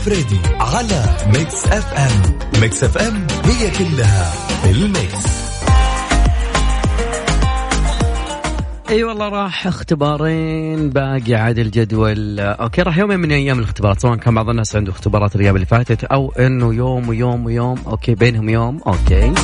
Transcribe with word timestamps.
الفريدي 0.00 0.40
على 0.60 1.16
Mix 1.26 1.66
FM. 1.66 2.38
Mix 2.60 2.84
FM 2.84 3.26
هي 3.44 3.70
كلها 3.70 4.32
ال 4.70 4.81
mix. 4.81 5.26
أي 8.88 8.96
أيوة 8.96 9.08
والله 9.08 9.28
راح 9.28 9.66
اختبارين 9.66 10.90
باقي 10.90 11.34
عاد 11.34 11.58
الجدول. 11.58 12.40
okay 12.40 12.82
راح 12.82 12.98
يومين 12.98 13.20
من 13.20 13.32
أيام 13.32 13.58
الاختبارات 13.58 14.00
سواء 14.00 14.16
كان 14.16 14.34
بعض 14.34 14.48
الناس 14.48 14.76
عنده 14.76 14.92
اختبارات 14.92 15.36
الأيام 15.36 15.54
اللي 15.54 15.66
فاتت 15.66 16.04
أو 16.04 16.32
إنه 16.32 16.74
يوم 16.74 17.08
ويوم 17.08 17.46
ويوم. 17.46 17.78
okay 17.86 18.14
بينهم 18.14 18.48
يوم. 18.48 18.80
أوكي. 18.86 19.34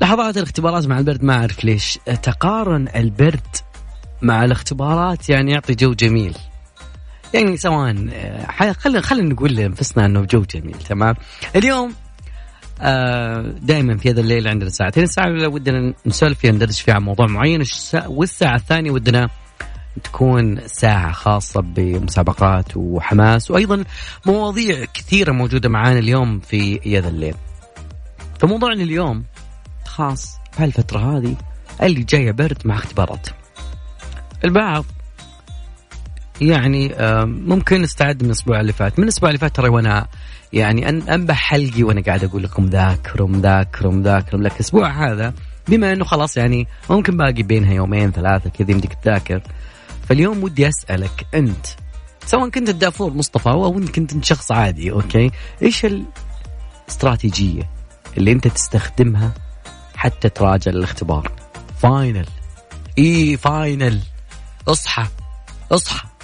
لحظات 0.00 0.36
الاختبارات 0.36 0.86
مع 0.86 0.98
البرد 0.98 1.24
ما 1.24 1.34
أعرف 1.34 1.64
ليش. 1.64 1.98
تقارن 2.22 2.88
البرد 2.96 3.56
مع 4.22 4.44
الاختبارات 4.44 5.28
يعني 5.28 5.52
يعطي 5.52 5.74
جو 5.74 5.94
جميل. 5.94 6.36
يعني 7.34 7.56
سواء 7.56 7.94
خلينا 8.78 9.00
خلينا 9.00 9.28
نقول 9.28 9.54
لأنفسنا 9.54 10.06
إنه 10.06 10.24
جو 10.24 10.42
جميل 10.42 10.76
تمام؟ 10.88 11.14
اليوم 11.56 11.94
آه 12.80 13.54
دائما 13.62 13.96
في 13.96 14.10
هذا 14.10 14.20
الليل 14.20 14.48
عندنا 14.48 14.70
ساعتين 14.70 15.02
الساعة 15.02 15.26
الأولى 15.26 15.46
ودنا 15.46 15.94
نسولف 16.06 16.38
فيها 16.38 16.52
ندردش 16.52 16.80
فيها 16.80 16.94
عن 16.94 17.02
موضوع 17.02 17.26
معين 17.26 17.62
والساعة 18.06 18.56
الثانية 18.56 18.90
ودنا 18.90 19.28
تكون 20.04 20.60
ساعة 20.66 21.12
خاصة 21.12 21.60
بمسابقات 21.60 22.76
وحماس 22.76 23.50
وأيضا 23.50 23.84
مواضيع 24.26 24.84
كثيرة 24.94 25.32
موجودة 25.32 25.68
معانا 25.68 25.98
اليوم 25.98 26.40
في 26.40 26.98
هذا 26.98 27.08
الليل. 27.08 27.34
فموضوعنا 28.40 28.82
اليوم 28.82 29.24
خاص. 29.86 30.38
بهالفترة 30.58 30.98
هذه 30.98 31.36
اللي 31.82 32.02
جاية 32.02 32.32
برد 32.32 32.58
مع 32.64 32.74
اختبارات. 32.74 33.28
البعض 34.44 34.84
يعني 36.40 36.94
ممكن 37.24 37.82
نستعد 37.82 38.22
من 38.22 38.26
الأسبوع 38.26 38.60
اللي 38.60 38.72
فات. 38.72 38.98
من 38.98 39.04
الأسبوع 39.04 39.28
اللي 39.28 39.38
فات 39.38 39.56
ترى 39.56 39.68
وأنا 39.68 40.06
يعني 40.52 40.88
انبح 40.88 41.36
حلقي 41.36 41.82
وأنا 41.82 42.00
قاعد 42.00 42.24
أقول 42.24 42.42
لكم 42.42 42.66
ذاكروا 42.66 43.28
مذاكروا 43.28 43.92
مذاكروا. 43.92 44.40
لك 44.40 44.52
الأسبوع 44.52 44.88
هذا 44.88 45.34
بما 45.68 45.92
إنه 45.92 46.04
خلاص 46.04 46.36
يعني 46.36 46.66
ممكن 46.90 47.16
باقي 47.16 47.42
بينها 47.42 47.72
يومين 47.72 48.12
ثلاثة 48.12 48.50
كذا 48.50 48.70
يمديك 48.70 48.94
تذاكر 48.94 49.42
فاليوم 50.08 50.44
ودي 50.44 50.68
أسألك 50.68 51.26
أنت 51.34 51.66
سواء 52.26 52.48
كنت 52.48 52.68
الدافور 52.68 53.12
مصطفى 53.12 53.48
أو 53.48 53.78
أنت 53.78 53.90
كنت 53.90 54.24
شخص 54.24 54.52
عادي 54.52 54.92
أوكي؟ 54.92 55.30
إيش 55.62 55.86
الاستراتيجية 56.86 57.70
اللي 58.16 58.32
أنت 58.32 58.48
تستخدمها 58.48 59.34
حتى 59.96 60.28
تراجع 60.28 60.70
الاختبار 60.70 61.32
final. 61.78 62.26
إي 62.98 63.36
final. 63.36 64.00
اصحى. 64.68 65.06
اصحى. 65.72 66.15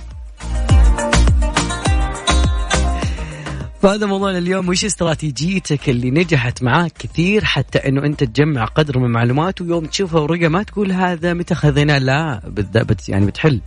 فهذا 3.83 4.07
موضوعنا 4.07 4.39
اليوم 4.39 4.69
وش 4.69 4.85
استراتيجيتك 4.85 5.89
اللي 5.89 6.11
نجحت 6.11 6.63
معاك 6.63 6.93
كثير 6.99 7.45
حتى 7.45 7.79
إنه 7.79 8.05
أنت 8.05 8.25
تجمع 8.25 8.65
قدر 8.65 8.99
من 8.99 9.05
المعلومات 9.05 9.61
ويوم 9.61 9.85
تشوفها 9.85 10.21
ورقة 10.21 10.49
ما 10.49 10.63
تقول 10.63 10.93
هذا 10.93 11.35
متى 11.35 11.55
خذيناه 11.55 11.99
لا 11.99 12.41
but 12.47 13.09
يعني 13.09 13.27
بتحل. 13.27 13.61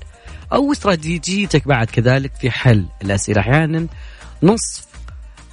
أو 0.53 0.71
استراتيجيتك 0.71 1.67
بعد 1.67 1.87
كذلك 1.87 2.31
في 2.35 2.51
حل 2.51 2.85
الأسئلة. 3.01 3.41
أحيانا 3.41 3.87
نصف 4.43 4.85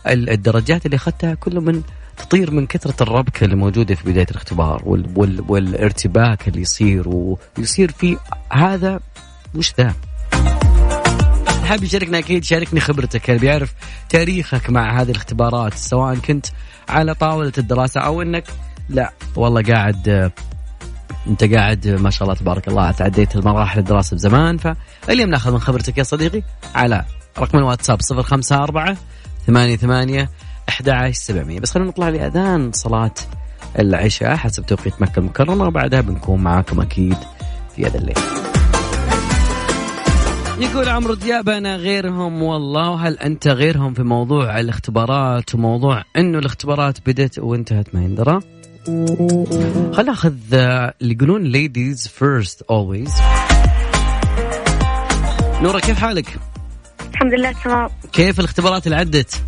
الدرجات 0.06 0.86
اللي 0.86 0.96
أخذتها 0.96 1.34
كله 1.34 1.60
من 1.60 1.82
تطير 2.16 2.50
من 2.50 2.66
كثرة 2.66 3.02
الربكة 3.02 3.44
اللي 3.44 3.56
موجودة 3.56 3.94
في 3.94 4.10
بداية 4.10 4.26
الاختبار 4.30 4.82
وال 4.84 5.06
وال 5.16 5.44
والارتباك 5.48 6.48
اللي 6.48 6.60
يصير 6.60 7.08
ويصير 7.58 7.92
في 7.92 8.16
هذا 8.52 9.00
وش 9.54 9.74
ذا. 9.78 9.94
حاب 11.64 11.84
يشاركنا 11.84 12.18
أكيد 12.18 12.44
شاركني 12.44 12.80
خبرتك. 12.80 13.30
اللي 13.30 13.40
بيعرف 13.40 13.74
تاريخك 14.08 14.70
مع 14.70 15.00
هذه 15.00 15.10
الاختبارات 15.10 15.74
سواء 15.74 16.14
كنت 16.14 16.46
على 16.88 17.14
طاولة 17.14 17.52
الدراسة 17.58 18.00
أو 18.00 18.22
إنك 18.22 18.44
لا. 18.88 19.12
والله 19.36 19.62
قاعد 19.62 20.32
أنت 21.26 21.44
قاعد 21.44 21.88
ما 21.88 22.10
شاء 22.10 22.22
الله 22.22 22.34
تبارك 22.34 22.68
الله 22.68 22.90
تعديت 22.90 23.36
المراحل 23.36 23.78
الدراسة 23.78 24.14
بزمان. 24.16 24.56
فاليوم 24.56 25.30
ناخذ 25.30 25.52
من 25.52 25.58
خبرتك 25.60 25.98
يا 25.98 26.02
صديقي 26.02 26.42
على 26.74 27.04
رقم 27.38 27.58
الواتساب 27.58 27.98
054 28.10 28.96
ثمانية 29.46 29.76
ثمانية 29.76 30.30
11700 30.68 31.60
بس 31.60 31.70
خلينا 31.70 31.88
نطلع 31.88 32.08
لأذان 32.08 32.72
صلاة 32.72 33.14
العشاء 33.78 34.36
حسب 34.36 34.66
توقيت 34.66 35.02
مكة 35.02 35.18
المكرمة 35.18 35.64
وبعدها 35.64 36.00
بنكون 36.00 36.40
معاكم 36.42 36.80
أكيد 36.80 37.16
في 37.76 37.86
هذا 37.86 37.98
الليل. 37.98 38.61
يقول 40.58 40.88
عمرو 40.88 41.14
دياب 41.14 41.48
أنا 41.48 41.76
غيرهم 41.76 42.42
والله 42.42 43.08
هل 43.08 43.18
أنت 43.18 43.48
غيرهم 43.48 43.94
في 43.94 44.02
موضوع 44.02 44.60
الاختبارات 44.60 45.54
وموضوع 45.54 46.04
إنه 46.16 46.38
الاختبارات 46.38 46.98
بدت 47.06 47.38
وانتهت 47.38 47.94
ما 47.94 48.04
يندرى 48.04 48.40
خلينا 49.92 50.02
ناخذ 50.02 50.34
اللي 50.52 51.14
يقولون 51.14 51.42
ladies 51.42 52.08
first 52.08 52.62
always 52.62 53.12
نورة 55.62 55.78
كيف 55.78 55.98
حالك؟ 55.98 56.38
الحمد 57.12 57.34
لله 57.34 57.52
تمام 57.64 57.88
كيف 58.12 58.40
الاختبارات 58.40 58.86
اللي 58.86 58.96
عدت؟ 58.96 59.42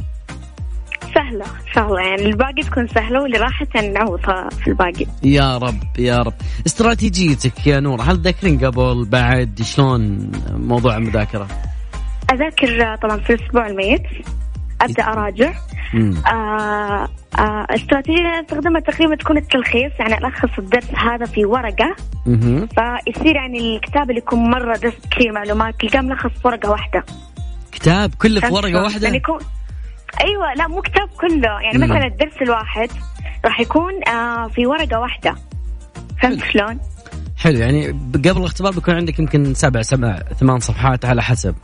سهلة 1.15 1.44
إن 1.44 1.72
شاء 1.75 1.87
الله. 1.87 2.00
يعني 2.00 2.27
الباقي 2.27 2.62
تكون 2.62 2.87
سهلة 2.87 3.22
واللي 3.22 3.38
راحت 3.38 3.75
يعني 3.75 3.88
نعوضها 3.88 4.49
في 4.49 4.69
الباقي 4.69 5.06
يا 5.22 5.59
رب 5.59 5.99
يا 5.99 6.22
رب. 6.22 6.34
استراتيجيتك 6.66 7.66
يا 7.66 7.81
نور 7.81 8.00
هل 8.03 8.22
تذكرين 8.22 8.59
قبل 8.59 9.04
بعد 9.04 9.62
شلون 9.62 10.31
موضوع 10.50 10.97
المذاكرة؟ 10.97 11.49
أذاكر 12.33 12.97
طبعا 13.03 13.16
في 13.16 13.33
الأسبوع 13.33 13.66
الميت. 13.66 14.03
أبدأ 14.81 15.03
أراجع. 15.03 15.53
آه 16.27 17.09
آه 17.38 17.66
استراتيجية 17.75 18.19
اللي 18.19 18.41
أستخدمها 18.41 18.81
تقريبا 18.81 19.16
تكون 19.16 19.37
التلخيص. 19.37 19.93
يعني 19.99 20.27
ألخص 20.27 20.59
الدرس 20.59 20.88
هذا 20.94 21.25
في 21.27 21.44
ورقة. 21.44 21.97
مم. 22.27 22.66
فيصير 22.66 23.37
يعني 23.37 23.77
الكتاب 23.77 24.10
اللي 24.10 24.19
يكون 24.19 24.50
مرة 24.50 24.77
درس 24.77 24.94
كثير 25.10 25.33
معلومات 25.33 25.75
تلقاه 25.81 26.00
ملخص 26.00 26.31
في 26.31 26.49
ورقة 26.49 26.71
واحدة. 26.71 27.04
كتاب 27.72 28.15
كله 28.15 28.41
في 28.41 28.53
ورقة 28.53 28.83
واحدة؟ 28.83 29.04
يعني 29.04 29.16
يكون 29.16 29.38
أيوه 30.20 30.54
لا 30.54 30.69
مو 30.69 30.82
كتاب 30.82 31.08
كله. 31.20 31.60
يعني. 31.60 31.78
مثلا 31.78 32.06
الدرس 32.06 32.42
الواحد 32.42 32.91
راح 33.44 33.60
يكون 33.60 34.08
آه 34.08 34.48
في 34.48 34.66
ورقة 34.66 35.00
واحدة. 35.00 35.34
فهمت 36.22 36.44
شلون؟ 36.44 36.80
حلو. 37.36 37.58
يعني 37.58 37.88
قبل 38.14 38.36
الاختبار 38.36 38.72
بيكون 38.72 38.94
عندك 38.94 39.19
يمكن 39.19 39.54
سبع 39.54 39.83
سبع 39.83 40.16
ثمان 40.16 40.60
صفحات 40.60 41.04
على 41.04 41.22
حسب. 41.22 41.54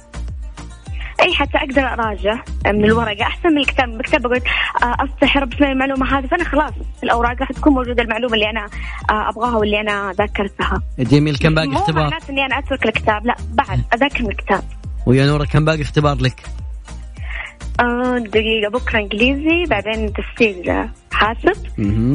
أي 1.21 1.35
حتى 1.35 1.59
أقدر 1.59 1.83
أراجع 1.83 2.43
من 2.67 2.85
الورقة. 2.85 3.23
أحسن 3.23 3.49
من 3.49 3.59
الكتاب. 3.59 3.89
الكتاب 3.89 4.21
بقول 4.23 4.41
آه 4.83 4.97
استحي 5.05 5.39
رب 5.39 5.53
اسمي 5.55 5.73
المعلومة 5.73 6.19
هذه 6.19 6.27
فأنا 6.27 6.45
خلاص 6.45 6.73
الأوراق 7.03 7.41
راح 7.41 7.53
تكون 7.53 7.73
موجودة 7.73 8.03
المعلومة 8.03 8.35
اللي 8.35 8.51
أنا 8.51 8.65
آه 9.11 9.29
أبغاها 9.29 9.57
واللي 9.57 9.81
أنا 9.81 10.13
ذاكرتها. 10.19 10.83
جميل. 10.99 11.37
كم 11.37 11.55
باقي 11.55 11.69
مو 11.69 11.79
اختبار؟ 11.79 12.03
معناته 12.03 12.31
إني 12.31 12.47
أنا 12.47 12.59
أترك 12.59 12.87
الكتاب 12.87 13.27
لا 13.27 13.37
بعد 13.53 13.83
أذاكر 13.95 14.23
من 14.23 14.31
الكتاب. 14.31 14.63
ويا 15.07 15.27
نورة 15.27 15.45
كم 15.45 15.65
باقي 15.65 15.83
اختبار 15.83 16.17
لك؟ 16.21 16.47
آه 17.81 18.19
دقيقة 18.19 18.71
بكرة 18.73 18.99
إنجليزي 18.99 19.65
بعدين 19.71 20.13
تفسير 20.13 20.89
حاسب. 21.11 21.57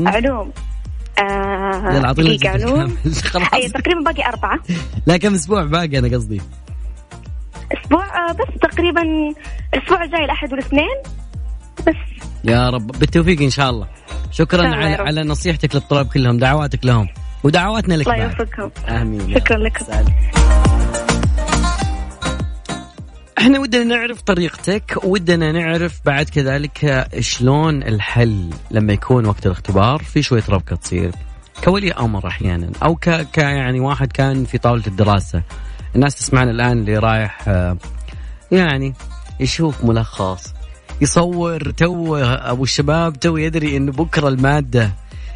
علوم. 0.08 0.52
آه 1.20 1.94
يلا 1.94 2.12
دقيقة 2.12 2.50
علوم. 2.50 2.98
خلاص. 3.32 3.54
أي 3.54 3.70
تقريبا 3.70 4.02
باقي 4.02 4.30
أربعة. 4.30 4.60
لا 5.06 5.18
كم 5.18 5.34
أسبوع 5.34 5.64
باقي 5.64 6.00
أنا 6.00 6.18
قصدي؟ 6.18 6.42
أسبوع 7.72 8.30
آه، 8.30 8.32
بس 8.34 8.60
تقريبا 8.62 9.02
الأسبوع 9.74 10.04
الجاي 10.04 10.26
الأحد 10.26 10.52
والاثنين. 10.52 10.96
بس. 11.88 12.26
يا 12.44 12.70
رب 12.70 12.88
بالتوفيق 12.88 13.42
إن 13.42 13.50
شاء 13.50 13.70
الله. 13.70 13.88
شكرا 14.32 14.62
إن 14.68 14.74
على. 14.74 14.96
على 14.96 15.24
نصيحتك 15.24 15.76
للطلاب 15.76 16.08
كلهم 16.08 16.38
دعواتك 16.38 16.86
لهم. 16.86 17.08
ودعواتنا 17.44 17.94
لك 17.94 18.08
الله. 18.08 18.24
يوفقكم 18.24 18.70
آمين 18.90 19.34
شكرا 19.34 19.58
رب. 19.58 20.06
إحنا 23.38 23.60
ودنا 23.60 23.84
نعرف 23.84 24.22
طريقتك 24.22 25.04
ودنا 25.04 25.52
نعرف 25.52 26.00
بعد 26.06 26.30
كذلك 26.30 27.08
شلون 27.20 27.84
الحل 27.84 28.50
لما 28.72 28.94
يكون 28.94 29.26
وقت 29.26 29.46
الاختبار 29.46 30.04
في 30.04 30.22
شوية 30.22 30.44
ربكة 30.50 30.76
تصير. 30.76 31.12
كولي 31.64 31.92
أمر 31.92 32.28
أحيانا 32.28 32.72
أو 32.84 32.96
ك, 32.96 33.10
ك 33.10 33.38
يعني 33.38 33.80
واحد 33.80 34.12
كان 34.12 34.46
في 34.46 34.58
طاولة 34.58 34.84
الدراسة. 34.88 35.44
الناس 35.96 36.16
تسمعنا 36.16 36.52
الآن 36.52 36.78
اللي 36.78 36.98
رايح 36.98 37.48
يعني 38.52 38.94
يشوف 39.40 39.84
ملخص 39.84 40.54
يصور 41.02 41.72
تو 41.72 42.18
أبو 42.18 42.64
الشباب 42.64 43.20
تو 43.20 43.38
يدري 43.38 43.78
إنه 43.78 43.92
بكرة 43.92 44.28
المادة. 44.28 44.92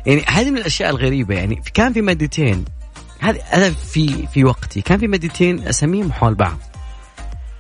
يعني 0.06 0.24
هذه 0.28 0.52
من 0.52 0.58
الأشياء 0.58 0.90
الغريبة 0.90 1.36
يعني 1.36 1.62
كان 1.74 1.94
في 1.94 2.02
مادتين. 2.02 2.66
هذا 3.20 3.70
في 3.70 4.28
في 4.28 4.44
وقتي. 4.44 4.82
كان 4.82 5.00
في 5.00 5.08
مادتين 5.08 5.68
اساميهم 5.68 6.12
حول 6.12 6.36
بعض. 6.36 6.69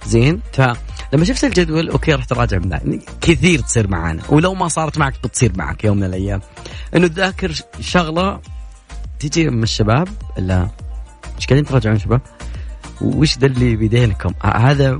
زين؟ 0.05 0.41
فلما 0.53 1.23
شفت 1.23 1.43
الجدول 1.43 1.89
okay 1.89 2.13
رحت 2.13 2.31
اراجع 2.31 2.57
من 2.57 2.99
كثير 3.21 3.59
تصير 3.59 3.87
معانا. 3.87 4.23
ولو 4.29 4.53
ما 4.53 4.67
صارت 4.67 4.97
معك 4.97 5.13
بتصير 5.23 5.51
معك 5.55 5.83
يوم 5.83 5.97
من 5.97 6.03
الأيام. 6.03 6.41
إنه 6.95 7.07
تذاكر 7.07 7.51
شغلة 7.79 8.39
تجي 9.19 9.49
من 9.49 9.63
الشباب 9.63 10.07
لا 10.37 10.69
إيش 11.35 11.47
قاعدين 11.47 11.65
تراجعون 11.65 11.99
شباب؟ 11.99 12.21
وش 13.01 13.37
ذا 13.37 13.47
اللي 13.47 13.75
بيدينكم؟ 13.75 14.33
هذا 14.43 14.91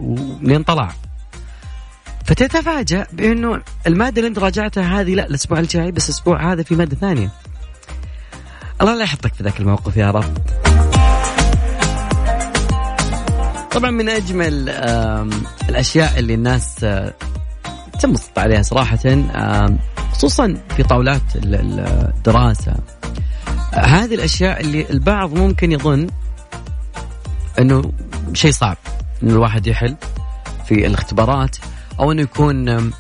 منين 0.42 0.64
طلع؟ 0.64 0.92
فتتفاجأ 2.26 3.08
بأنه 3.14 3.62
المادة 3.88 4.18
اللي 4.18 4.28
أنت 4.28 4.40
راجعتها 4.40 5.02
هذه 5.02 5.16
لا 5.16 5.28
الأسبوع 5.28 5.60
الجاي 5.60 5.92
بس 5.92 6.10
الأسبوع 6.10 6.52
هذا 6.52 6.64
في 6.64 6.76
مادة 6.76 6.96
ثانية. 6.96 7.30
الله 8.82 8.96
لا 8.96 9.04
يحطك 9.04 9.34
في 9.34 9.44
ذاك 9.44 9.60
الموقف 9.60 9.98
يا 9.98 10.12
رب. 10.12 10.38
طبعا 13.72 13.92
من 13.92 14.10
أجمل 14.10 14.70
الأشياء 15.70 16.20
اللي 16.20 16.34
الناس 16.34 16.84
آه، 16.84 17.14
تنبسط 18.00 18.40
عليها 18.40 18.62
صراحة 18.62 19.00
خصوصا 20.12 20.58
في 20.78 20.84
طاولات 20.84 21.22
الدراسة. 21.36 22.76
هذه 23.74 24.16
الأشياء 24.16 24.62
اللي 24.62 24.90
البعض 24.90 25.34
ممكن 25.34 25.72
يظن 25.72 26.08
أنه 27.60 27.92
شيء 28.34 28.52
صعب 28.52 28.78
أنه 29.24 29.32
الواحد 29.34 29.68
يحل 29.68 29.96
في 30.66 30.88
الاختبارات 30.88 31.58
أو 32.00 32.12
إنه 32.12 32.22
يكون 32.22 32.92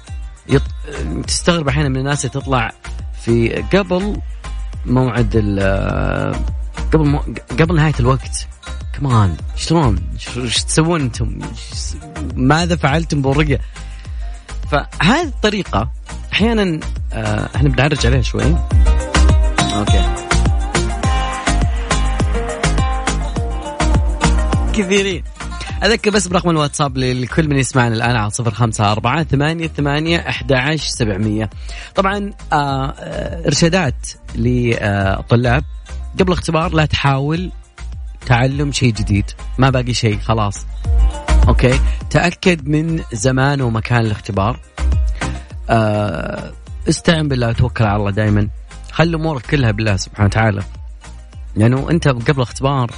يط... 0.50 0.62
تستغرب 1.28 1.68
أحيانا 1.68 1.90
من 1.90 1.98
الناس 1.98 2.26
اللي 2.26 2.42
تطلع 2.42 2.72
في 3.22 3.50
قبل 3.74 4.22
موعد 4.86 5.32
ال 5.36 5.60
قبل 6.94 7.08
مو... 7.08 7.20
قبل 7.60 7.76
نهاية 7.76 7.94
الوقت. 8.00 8.48
كمان 8.94 9.38
شلون؟ 9.56 10.00
إيش 10.38 10.64
تسوون 10.64 11.02
أنتم؟ 11.02 11.40
ماذا 12.36 12.76
فعلتم 12.76 13.22
بالرقيه؟ 13.22 13.62
فهذه 14.72 15.24
الطريقة 15.24 15.90
أحيانا 16.34 16.80
آه، 17.14 17.50
إحنا 17.56 17.70
بنعرج 17.70 18.06
عليها 18.06 18.22
شوي 18.22 18.56
أوكي 19.76 20.30
كثيرين 24.74 25.24
أذكر 25.84 26.12
بس 26.12 26.28
برقم 26.28 26.50
الواتساب 26.50 26.98
لكل 26.98 27.48
من 27.48 27.58
يسمعنا 27.58 27.96
الآن 27.96 28.16
على 28.16 28.30
صفر 28.30 28.52
خمسة 28.52 28.92
أربعة 28.92 29.24
ثمانية 29.24 29.68
ثمانية 29.68 30.18
أحد 30.30 30.76
سبعمية 30.76 31.50
طبعا 31.96 32.34
آه, 32.54 32.94
آه، 33.00 33.48
إرشادات 33.48 34.08
لطلاب 34.36 35.64
قبل 36.20 36.32
الاختبار 36.32 36.74
لا 36.74 36.86
تحاول 36.86 37.52
تعلم 38.30 38.72
شيء 38.72 38.94
جديد. 38.94 39.26
ما 39.58 39.70
باقي 39.70 39.94
شيء 39.94 40.20
خلاص. 40.20 40.66
أوكي؟ 41.48 41.80
تأكد 42.10 42.68
من 42.68 43.04
زمان 43.14 43.62
ومكان 43.62 44.00
الاختبار. 44.00 44.60
آه 45.70 46.54
استعن 46.90 47.28
بالله 47.28 47.50
وتوكل 47.50 47.84
على 47.84 47.96
الله 47.96 48.12
دائما 48.12 48.50
خلي 48.92 49.16
أمورك 49.16 49.46
كلها 49.46 49.72
بالله 49.72 49.96
سبحانه 49.96 50.26
وتعالى. 50.26 50.64
لأنه 51.56 51.78
يعني 51.80 51.92
أنت 51.92 52.08
قبل 52.08 52.32
الاختبار 52.32 52.92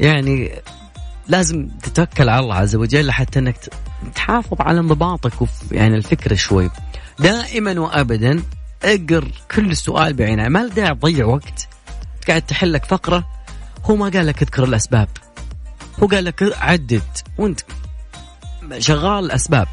يعني 0.00 0.50
لازم 1.28 1.68
تتوكل 1.82 2.28
على 2.28 2.40
الله 2.40 2.54
عز 2.54 2.76
وجل 2.76 3.10
حتى 3.10 3.38
إنك 3.38 3.56
تحافظ 4.14 4.60
على 4.60 4.80
انضباطك 4.80 5.32
يعني 5.72 5.96
الفكرة 5.96 6.34
شوي. 6.34 6.70
دائما 7.18 7.80
وابدا 7.80 8.42
اقر 8.84 9.28
كل 9.54 9.76
سؤال 9.76 10.14
بعينه. 10.14 10.48
ما 10.48 10.66
داعي 10.66 10.94
تضيع 10.94 11.26
وقت. 11.26 11.68
قاعد 12.28 12.42
تحل 12.42 12.72
لك 12.72 12.84
فقرة 12.84 13.41
هو 13.84 13.96
ما 13.96 14.08
قال 14.08 14.26
لك 14.26 14.42
اذكر 14.42 14.64
الأسباب. 14.64 15.08
هو 16.02 16.06
قال 16.06 16.24
لك 16.24 16.56
عدد 16.60 17.02
وانت 17.38 17.60
شغال 18.78 19.24
الأسباب. 19.24 19.68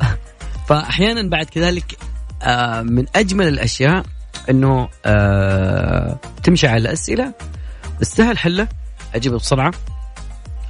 فأحيانا 0.68 1.30
بعد 1.30 1.46
كذلك 1.46 1.98
آه، 2.42 2.82
من 2.82 3.06
أجمل 3.16 3.48
الأشياء 3.48 4.04
إنه 4.50 4.88
آه، 5.04 6.18
تمشي 6.42 6.66
على 6.66 6.78
الاسئله 6.78 7.34
السهل 8.00 8.38
حلة 8.38 8.68
اجيبه 9.14 9.36
بسرعة. 9.36 9.72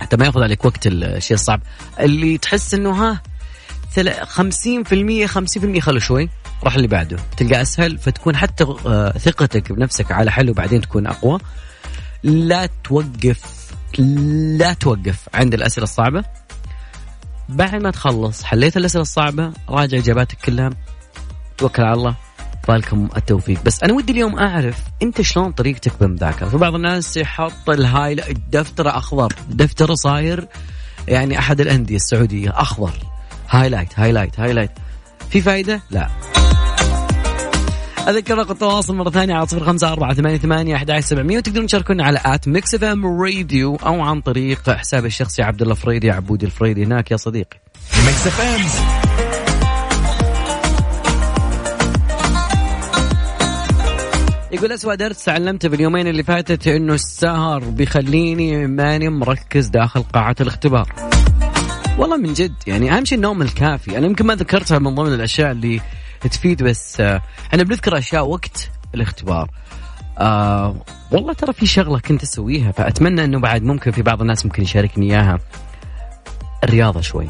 حتى 0.00 0.16
ما 0.16 0.26
ياخذ 0.26 0.42
عليك 0.42 0.64
وقت 0.64 0.86
الشيء 0.86 1.34
الصعب. 1.34 1.60
اللي 2.00 2.38
تحس 2.38 2.74
إنه 2.74 2.90
ها 2.90 3.22
50% 4.24 5.26
50% 5.26 5.78
خلوا 5.78 6.00
شوي 6.00 6.28
راح 6.64 6.74
اللي 6.74 6.88
بعده. 6.88 7.16
تلقى 7.36 7.62
أسهل 7.62 7.98
فتكون 7.98 8.36
حتى 8.36 8.64
آه، 8.86 9.10
ثقتك 9.10 9.72
بنفسك 9.72 10.12
على 10.12 10.32
حل 10.32 10.50
وبعدين 10.50 10.80
تكون 10.80 11.06
أقوى. 11.06 11.38
لا 12.24 12.68
توقف 12.84 13.70
لا 14.58 14.72
توقف 14.72 15.28
عند 15.34 15.54
الأسئلة 15.54 15.84
الصعبة. 15.84 16.24
بعد 17.48 17.74
ما 17.74 17.90
تخلص 17.90 18.42
حليت 18.42 18.76
الأسئلة 18.76 19.02
الصعبة 19.02 19.52
راجع 19.68 19.98
إجاباتك 19.98 20.38
كلها. 20.44 20.70
توكل 21.58 21.82
على 21.82 21.94
الله. 21.94 22.14
فالكم 22.62 23.08
التوفيق. 23.16 23.62
بس 23.64 23.82
أنا 23.82 23.92
ودي 23.92 24.12
اليوم 24.12 24.38
أعرف 24.38 24.78
أنت 25.02 25.20
شلون 25.20 25.52
طريقتك 25.52 25.92
بالمذاكرة؟ 26.00 26.48
في 26.48 26.56
بعض 26.56 26.74
الناس 26.74 27.16
يحط 27.16 27.70
الهاي 27.70 28.30
الدفتر 28.30 28.88
أخضر 28.88 29.32
دفتر 29.50 29.94
صاير 29.94 30.48
يعني 31.08 31.38
أحد 31.38 31.60
الأندية 31.60 31.96
السعودية 31.96 32.50
أخضر. 32.50 32.94
highlight 33.50 33.98
highlight 33.98 34.40
highlight 34.40 34.70
في 35.30 35.40
فائده 35.40 35.80
لا. 35.90 36.08
أذكر 38.08 38.38
رقم 38.38 38.52
التواصل 38.52 38.96
مرة 38.96 39.10
ثانية 39.10 39.34
على 39.34 39.46
صفر 39.46 39.64
خمسة 39.64 39.92
أربعة 39.92 40.14
ثمانية 40.14 40.38
ثمانية 40.38 40.76
أحد 40.76 41.00
سبعمية 41.00 41.38
وتقدرون 41.38 41.66
تشاركونا 41.66 42.04
على 42.04 42.20
at 42.24 42.48
Mix 42.48 42.74
FM 42.74 43.06
Radio 43.22 43.76
أو 43.76 44.00
عن 44.00 44.20
طريق 44.20 44.70
حسابي 44.70 45.06
الشخصي 45.06 45.42
عبد 45.42 45.62
الله 45.62 45.74
فريدي 45.74 46.10
عبودي 46.10 46.46
الفريدي. 46.46 46.84
هناك 46.84 47.10
يا 47.10 47.16
صديقي. 47.16 47.60
ميكس 48.06 48.26
إف 48.26 48.40
إم. 48.40 49.04
يقول 54.52 54.72
أسوأ 54.72 54.94
درس 54.94 55.24
تعلمته 55.24 55.68
باليومين 55.68 56.06
اللي 56.06 56.22
فاتت 56.22 56.68
إنه 56.68 56.94
السهر 56.94 57.64
بيخليني 57.64 58.66
ماني 58.66 59.08
مركز 59.08 59.68
داخل 59.68 60.02
قاعة 60.02 60.36
الاختبار. 60.40 60.92
والله 61.98 62.16
من 62.16 62.32
جد 62.32 62.54
يعني 62.66 62.96
أهم 62.96 63.04
شيء 63.04 63.16
النوم 63.16 63.42
الكافي. 63.42 63.98
أنا 63.98 64.06
يمكن 64.06 64.26
ما 64.26 64.34
ذكرتها 64.34 64.78
من 64.78 64.94
ضمن 64.94 65.14
الأشياء 65.14 65.50
اللي 65.52 65.80
تفيد 66.28 66.62
بس 66.62 67.00
آه 67.00 67.22
أنا 67.54 67.62
بنذكر 67.62 67.98
أشياء 67.98 68.26
وقت 68.26 68.70
الاختبار. 68.94 69.50
آه 70.18 70.76
والله 71.10 71.32
ترى 71.32 71.52
في 71.52 71.66
شغلة 71.66 71.98
كنت 71.98 72.22
أسويها 72.22 72.72
فأتمنى 72.72 73.24
أنه 73.24 73.40
بعد 73.40 73.62
ممكن 73.62 73.90
في 73.90 74.02
بعض 74.02 74.20
الناس 74.20 74.46
ممكن 74.46 74.62
يشاركني 74.62 75.10
إياها. 75.10 75.38
الرياضة 76.64 77.00
شوي. 77.00 77.28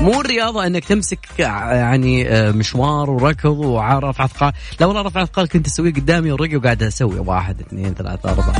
مو 0.00 0.20
الرياضة 0.20 0.66
إنك 0.66 0.84
تمسك 0.84 1.28
يعني 1.38 2.28
آه، 2.28 2.50
مشوار 2.50 3.10
وركض 3.10 3.58
ورفع 3.58 4.24
اثقال 4.24 4.52
لا 4.80 4.86
والله 4.86 5.02
رفع 5.02 5.22
اثقال 5.22 5.48
كنت 5.48 5.66
أسويه 5.66 5.92
قدامي 5.92 6.32
ورقي 6.32 6.56
وقاعد 6.56 6.82
أسوي. 6.82 7.18
واحد 7.18 7.60
اثنين 7.60 7.94
ثلاثة 7.94 8.30
أربعة. 8.30 8.54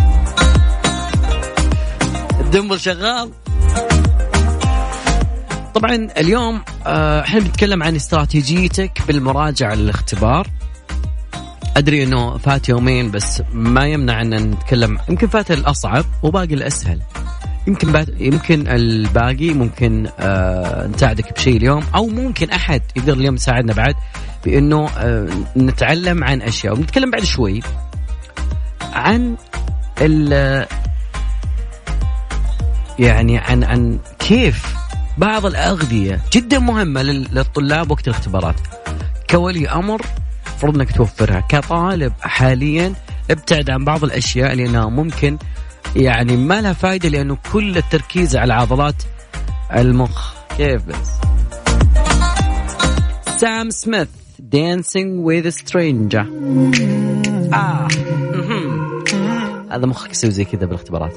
الدمبل 2.40 2.80
شغال. 2.80 3.30
طبعا 5.74 6.08
اليوم 6.18 6.62
آه، 6.86 7.20
إحنا 7.20 7.40
بنتكلم 7.40 7.82
عن 7.82 7.96
استراتيجيتك 7.96 9.02
بالمراجعة 9.08 9.74
للاختبار. 9.74 10.46
أدري 11.76 12.02
إنه 12.02 12.38
فات 12.38 12.68
يومين 12.68 13.10
بس 13.10 13.42
ما 13.52 13.86
يمنع 13.86 14.20
إن 14.20 14.34
نتكلم. 14.34 14.98
يمكن 15.08 15.26
فات 15.26 15.50
الأصعب 15.50 16.04
وباقي 16.22 16.54
الأسهل. 16.54 17.00
يمكن 17.66 17.92
بعد 17.92 18.20
يمكن 18.20 18.68
الباقي 18.68 19.50
ممكن 19.54 20.08
آه 20.18 20.86
نساعدك 20.86 21.32
بشيء 21.32 21.56
اليوم. 21.56 21.82
أو 21.94 22.06
ممكن 22.06 22.50
أحد 22.50 22.82
يقدر 22.96 23.12
اليوم 23.12 23.34
يساعدنا 23.34 23.72
بعد 23.72 23.94
بإنه 24.44 24.88
آه 24.98 25.28
نتعلم 25.56 26.24
عن 26.24 26.42
أشياء. 26.42 26.74
ونتكلم 26.74 27.10
بعد 27.10 27.24
شوي 27.24 27.60
عن 28.92 29.36
ال 30.00 30.66
يعني 32.98 33.38
عن 33.38 33.64
عن 33.64 33.98
كيف 34.18 34.74
بعض 35.18 35.47
الأغذية 35.47 36.21
جدا 36.33 36.59
مهمة 36.59 37.02
للطلاب 37.02 37.90
وقت 37.90 38.09
الاختبارات. 38.09 38.56
كولي 39.30 39.68
أمر 39.68 40.02
المفروض 40.47 40.75
إنك 40.75 40.92
توفرها. 40.92 41.40
كطالب 41.40 42.12
حاليا 42.21 42.94
ابتعد 43.30 43.71
عن 43.71 43.85
بعض 43.85 44.04
الأشياء 44.04 44.54
لأنها 44.54 44.87
ممكن 44.87 45.38
يعني 45.97 46.37
ما 46.37 46.61
لها 46.61 46.73
فائده 46.73 47.09
لأنه 47.09 47.38
كل 47.52 47.76
التركيز 47.76 48.37
على 48.37 48.54
عضلات 48.54 49.02
المخ. 49.76 50.35
كيف 50.56 50.83
بس؟ 50.85 51.11
Sam 53.36 53.70
Smith 53.70 54.08
Dancing 54.38 55.26
with 55.26 55.48
Stranger 55.48 56.26
آه. 57.52 57.88
هذا 59.71 59.87
مخك 59.87 60.11
يسوي 60.11 60.30
زي 60.30 60.44
كذا 60.44 60.66
بالاختبارات. 60.66 61.12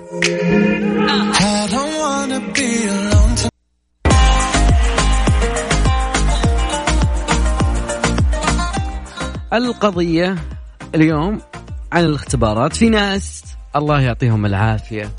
القضية 9.53 10.35
اليوم 10.95 11.41
عن 11.91 12.03
الاختبارات. 12.03 12.75
في 12.75 12.89
ناس 12.89 13.43
الله 13.75 14.01
يعطيهم 14.01 14.45
العافية. 14.45 15.11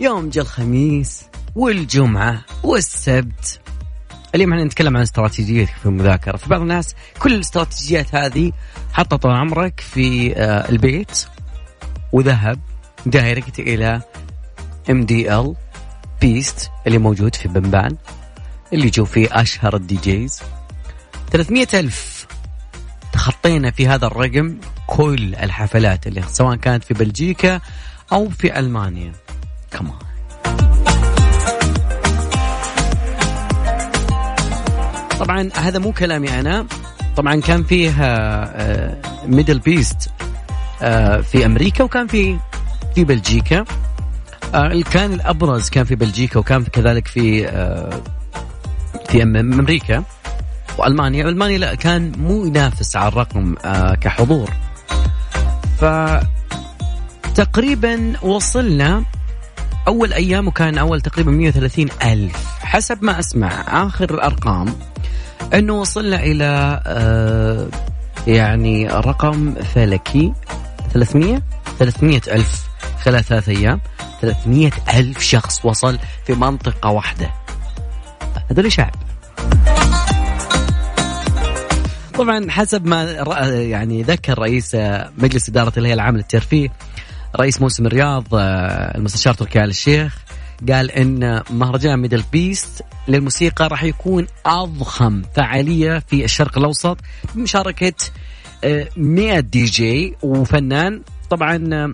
يوم 0.00 0.28
جاء 0.28 0.44
الخميس 0.44 1.24
والجمعة 1.54 2.44
والسبت. 2.62 3.60
اليوم 4.34 4.52
إحنا 4.52 4.64
نتكلم 4.64 4.96
عن 4.96 5.02
استراتيجيتك 5.02 5.74
في 5.74 5.86
المذاكرة. 5.86 6.36
في 6.36 6.48
بعض 6.48 6.60
الناس 6.60 6.94
كل 7.18 7.34
الاستراتيجيات 7.34 8.14
هذه 8.14 8.52
حطها 8.92 9.16
طول 9.16 9.32
عمرك 9.32 9.80
في 9.80 10.36
آه، 10.36 10.68
البيت. 10.68 11.26
وذهب 12.12 12.58
direct 13.06 13.58
إلى 13.58 14.02
MDL 14.90 15.54
Beast 16.20 16.70
اللي 16.86 16.98
موجود 16.98 17.34
في 17.34 17.48
بنبان 17.48 17.96
اللي 18.72 18.90
جو 18.90 19.04
فيه 19.04 19.28
أشهر 19.32 19.76
ال 19.76 19.96
DJs 19.96 20.42
300 21.30 21.66
ألف 21.74 22.13
تخطينا 23.14 23.70
في 23.70 23.88
هذا 23.88 24.06
الرقم 24.06 24.56
كل 24.86 25.34
الحفلات 25.34 26.06
اللي 26.06 26.22
سواء 26.28 26.56
كانت 26.56 26.84
في 26.84 26.94
بلجيكا 26.94 27.60
أو 28.12 28.28
في 28.28 28.58
ألمانيا. 28.58 29.12
كمان 29.70 29.92
طبعا 35.20 35.50
هذا 35.54 35.78
مو 35.78 35.92
كلامي 35.92 36.40
أنا. 36.40 36.66
طبعا 37.16 37.40
كان 37.40 37.64
فيه 37.64 37.90
MDL 39.26 39.58
Beast 39.58 40.10
في 41.22 41.46
أمريكا 41.46 41.84
وكان 41.84 42.06
في 42.06 42.38
في 42.94 43.04
بلجيكا. 43.04 43.64
آه، 44.54 44.82
كان 44.92 45.12
الأبرز 45.12 45.70
كان 45.70 45.84
في 45.84 45.94
بلجيكا 45.94 46.38
وكان 46.38 46.64
كذلك 46.64 47.06
في 47.08 47.48
آه، 47.48 48.00
في 49.08 49.22
أمريكا. 49.22 50.04
وألمانيا. 50.78 51.28
ألمانيا 51.28 51.58
لا 51.58 51.74
كان 51.74 52.12
مو 52.18 52.44
ينافس 52.44 52.96
على 52.96 53.08
الرقم 53.08 53.54
آه، 53.64 53.94
كحضور. 53.94 54.50
ف 55.80 55.84
تقريبا 57.34 58.12
وصلنا 58.22 59.04
أول 59.88 60.12
أيام 60.12 60.48
وكان 60.48 60.78
أول 60.78 61.00
تقريبا 61.00 61.30
130 61.30 61.88
ألف. 62.02 62.58
حسب 62.60 63.04
ما 63.04 63.18
أسمع 63.18 63.64
آخر 63.86 64.14
الأرقام 64.14 64.74
إنه 65.54 65.72
وصلنا 65.72 66.22
إلى 66.22 66.82
آه 66.86 67.68
يعني 68.26 68.86
رقم 68.88 69.54
فلكي. 69.54 70.32
300 70.92 71.42
300 71.78 72.20
ألف 72.28 72.64
خلال 73.02 73.24
ثلاث 73.24 73.48
أيام. 73.48 73.80
300 74.20 74.70
ألف 74.94 75.20
شخص 75.20 75.64
وصل 75.64 75.98
في 76.26 76.34
منطقة 76.34 76.90
واحدة. 76.90 77.30
هذول 78.50 78.72
شعب. 78.72 78.94
طبعا 82.18 82.50
حسب 82.50 82.86
ما 82.86 83.02
يعني 83.50 84.02
ذكر 84.02 84.38
رئيس 84.38 84.74
مجلس 85.18 85.48
إدارة 85.48 85.72
الهيئة 85.76 85.94
العامة 85.94 86.16
للترفيه 86.16 86.68
رئيس 87.40 87.60
موسم 87.60 87.86
الرياض 87.86 88.34
آه، 88.34 88.96
المستشار 88.96 89.34
تركي 89.34 89.64
آل 89.64 89.70
الشيخ 89.70 90.16
قال 90.72 90.90
إن 90.90 91.42
مهرجان 91.50 91.98
MDL 91.98 92.24
Beast 92.32 92.82
للموسيقى 93.08 93.68
راح 93.68 93.82
يكون 93.84 94.26
أضخم 94.46 95.22
فعالية 95.36 95.98
في 95.98 96.24
الشرق 96.24 96.58
الأوسط 96.58 96.98
بمشاركة 97.34 97.92
100 98.96 99.40
دي 99.40 99.64
جي 99.64 100.16
وفنان. 100.22 101.02
طبعا 101.30 101.68
آه، 101.72 101.92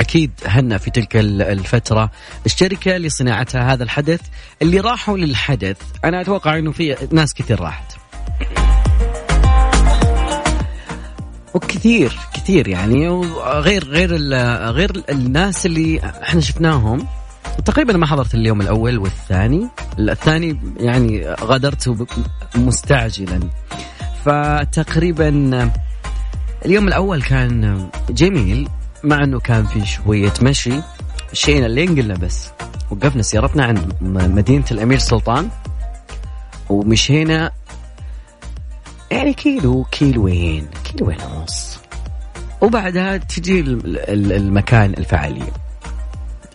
أكيد 0.00 0.30
هنأ 0.46 0.78
في 0.78 0.90
تلك 0.90 1.16
الفترة 1.16 2.10
الشركة 2.46 2.96
لصناعتها 2.96 3.72
هذا 3.72 3.84
الحدث. 3.84 4.20
اللي 4.62 4.80
راحوا 4.80 5.18
للحدث 5.18 5.76
أنا 6.04 6.20
أتوقع 6.20 6.58
إنه 6.58 6.72
في 6.72 6.96
ناس 7.12 7.34
كثير 7.34 7.60
راحت. 7.60 7.96
وكثير 11.54 12.18
كثير 12.34 12.68
يعني 12.68 13.08
غير 13.44 13.84
غير 13.84 14.16
غير 14.70 15.02
الناس 15.10 15.66
اللي 15.66 16.00
إحنا 16.22 16.40
شفناهم. 16.40 17.06
تقريبا 17.64 17.96
ما 17.96 18.06
حضرت 18.06 18.34
اليوم 18.34 18.60
الأول 18.60 18.98
والثاني. 18.98 19.68
الثاني 19.98 20.60
يعني 20.76 21.28
غادرته 21.40 22.06
مستعجلا. 22.54 23.40
فتقريبا 24.24 25.28
اليوم 26.66 26.88
الأول 26.88 27.22
كان 27.22 27.88
جميل 28.10 28.68
مع 29.04 29.24
إنه 29.24 29.40
كان 29.40 29.66
في 29.66 29.86
شوية 29.86 30.32
مشي. 30.42 30.72
الشيء 31.32 31.66
اللي 31.66 31.86
قلنا 31.86 32.14
بس 32.14 32.48
وقفنا 32.90 33.22
سيارتنا 33.22 33.64
عند 33.64 33.92
مدينة 34.00 34.64
الأمير 34.70 34.98
سلطان. 34.98 35.48
ومشينا 36.68 37.50
يعني 39.14 39.34
كيلو 39.34 39.84
كيلوين 39.84 40.66
كيلوين 40.84 41.18
ونص. 41.22 41.78
وبعدها 42.60 43.16
تجي 43.16 43.60
المكان 43.60 44.94
الفعالية 44.98 45.52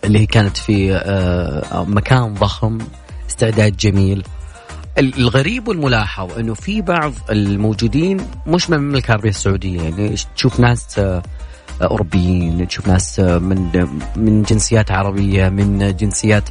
اللي 0.04 0.26
كانت 0.26 0.56
في 0.56 0.94
آه، 0.94 1.84
مكان 1.88 2.34
ضخم 2.34 2.78
استعداد 3.28 3.76
جميل. 3.76 4.22
الغريب 4.98 5.68
والملاحظ 5.68 6.38
إنه 6.38 6.54
في 6.54 6.82
بعض 6.82 7.12
الموجودين 7.30 8.20
مش 8.46 8.70
من 8.70 8.76
المملكة 8.76 9.06
العربية 9.06 9.28
السعودية 9.28 9.82
يعني 9.82 10.14
تشوف 10.36 10.60
ناس 10.60 10.98
آه، 10.98 11.22
أوروبيين. 11.82 12.68
تشوف 12.68 12.88
ناس 12.88 13.20
من 13.20 13.88
من 14.16 14.42
جنسيات 14.42 14.90
عربية 14.90 15.48
من 15.48 15.96
جنسيات 15.96 16.44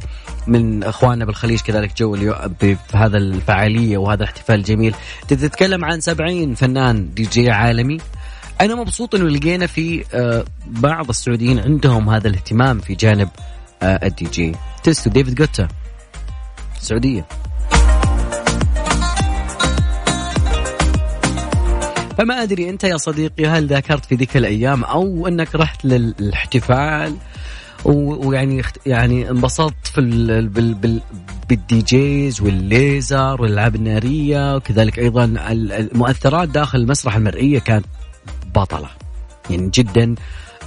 من 0.46 0.84
إخواننا 0.84 1.24
بالخليج 1.24 1.60
كذلك 1.60 1.96
جو 1.96 2.34
في 2.60 2.76
هذا 2.94 3.16
الفعالية 3.16 3.98
وهذا 3.98 4.22
الاحتفال 4.22 4.54
الجميل. 4.54 4.94
تتكلم 5.28 5.84
عن 5.84 6.00
70 6.00 6.54
فنان 6.54 7.14
دي 7.14 7.22
جي 7.22 7.50
عالمي. 7.50 7.98
أنا 8.60 8.74
مبسوط 8.74 9.14
إنه 9.14 9.28
لقينا 9.28 9.66
في 9.66 10.04
آه، 10.14 10.44
بعض 10.66 11.08
السعوديين 11.08 11.58
عندهم 11.58 12.10
هذا 12.10 12.28
الاهتمام 12.28 12.78
في 12.78 12.94
جانب 12.94 13.28
آه، 13.82 14.06
ال 14.06 14.24
DJ. 14.24 14.52
Tiësto 14.82 15.10
David 15.10 15.34
Guetta 15.34 15.68
السعوديه 16.80 17.26
فما 22.20 22.42
أدري 22.42 22.70
أنت 22.70 22.84
يا 22.84 22.96
صديقي 22.96 23.46
هل 23.46 23.66
ذاكرت 23.66 24.04
في 24.04 24.14
ذيك 24.14 24.36
الأيام 24.36 24.84
أو 24.84 25.28
أنك 25.28 25.54
رحت 25.54 25.84
للاحتفال؟ 25.84 27.16
ويعني 27.84 28.62
يعني 28.86 29.30
انبسطت 29.30 29.86
في 29.86 30.00
بال 30.00 30.74
بال 30.74 31.00
بالدي 31.48 31.82
جيز 31.82 32.40
والليزر 32.40 33.42
والالعاب 33.42 33.74
الناريه 33.74 34.56
وكذلك 34.56 34.98
أيضا 34.98 35.24
المؤثرات 35.50 36.48
داخل 36.48 36.78
المسرح 36.78 37.16
المرئية 37.16 37.58
كانت 37.58 37.86
بطلة 38.54 38.88
يعني 39.50 39.70
جدا 39.74 40.14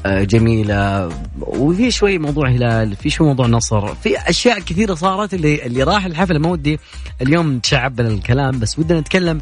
آه، 0.05 0.23
جميلة. 0.23 1.09
وفي 1.39 1.91
شوي 1.91 2.17
موضوع 2.17 2.49
هلال 2.49 2.95
في 2.95 3.09
شوي 3.09 3.27
موضوع 3.27 3.47
نصر 3.47 3.95
في 3.95 4.29
أشياء 4.29 4.59
كثيرة 4.59 4.93
صارت 4.93 5.33
اللي 5.33 5.65
اللي 5.65 5.83
راح 5.83 6.05
الحفله 6.05 6.39
ما 6.39 6.49
ودي 6.49 6.79
اليوم 7.21 7.53
نتشعب 7.53 7.99
الكلام 7.99 8.59
بس 8.59 8.79
ودنا 8.79 8.99
نتكلم 8.99 9.41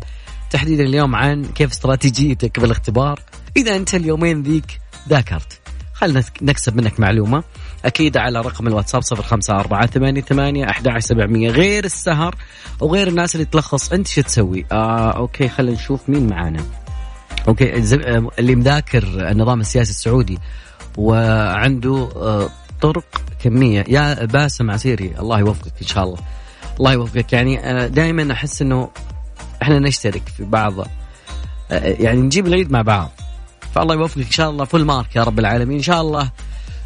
تحديدا 0.51 0.84
اليوم 0.84 1.15
عن 1.15 1.46
كيف 1.46 1.72
استراتيجيتك 1.72 2.60
بالاختبار. 2.60 3.20
إذا 3.58 3.75
أنت 3.75 3.96
اليومين 3.96 4.43
ذيك 4.43 4.79
ذاكرت. 5.10 5.60
خلنا 5.93 6.24
نكسب 6.41 6.75
منك 6.75 7.00
معلومة. 7.00 7.43
أكيد 7.86 8.17
على 8.17 8.41
رقم 8.41 8.67
الواتساب 8.67 9.01
صفر 9.01 9.24
خمسة 9.24 9.55
أربعة 9.55 9.86
ثمانية 9.86 10.22
ثمانية 10.22 10.70
أحد 10.70 11.00
سبعمية. 11.00 11.50
غير 11.50 11.86
السهر 11.86 12.36
وغير 12.79 13.08
الناس 13.08 13.36
اللي 13.36 13.46
تلخص. 13.46 13.93
أنت 13.93 14.08
شو 14.08 14.22
تسوي؟ 14.22 14.65
آه 14.72 15.12
okay 15.12 15.50
خلينا 15.50 15.77
نشوف 15.77 16.10
مين 16.10 16.27
معانا. 16.27 16.63
okay 17.48 17.74
آه، 17.74 18.29
اللي 18.39 18.55
مذاكر 18.55 19.03
النظام 19.31 19.60
السياسي 19.60 19.91
السعودي 19.91 20.39
وعنده 20.98 22.10
آه 22.15 22.50
طرق 22.81 23.22
كمية. 23.43 23.86
يا 23.88 24.25
باسم 24.25 24.72
عسيري 24.72 25.13
الله 25.20 25.39
يوفقك 25.39 25.74
إن 25.81 25.88
شاء 25.88 26.03
الله. 26.03 26.17
الله 26.79 26.93
يوفقك. 26.93 27.34
يعني 27.34 27.72
أنا 27.72 27.88
دائما 27.88 28.34
أحس 28.34 28.62
إنه 28.62 28.89
إحنا 29.62 29.80
نشترك 29.80 30.24
في 30.38 30.44
بعض 30.44 30.80
آه، 30.80 30.88
يعني 32.00 32.22
نجيب 32.22 32.48
العيد 32.48 32.72
مع 32.72 32.82
بعض. 32.82 33.12
فالله 33.75 33.96
يوفقك. 33.96 34.25
إن 34.25 34.32
شاء 34.32 34.50
الله 34.50 34.65
full 34.65 34.86
mark 34.86 35.15
يا 35.15 35.24
رب 35.24 35.39
العالمين. 35.39 35.77
إن 35.77 35.84
شاء 35.84 36.01
الله 36.01 36.32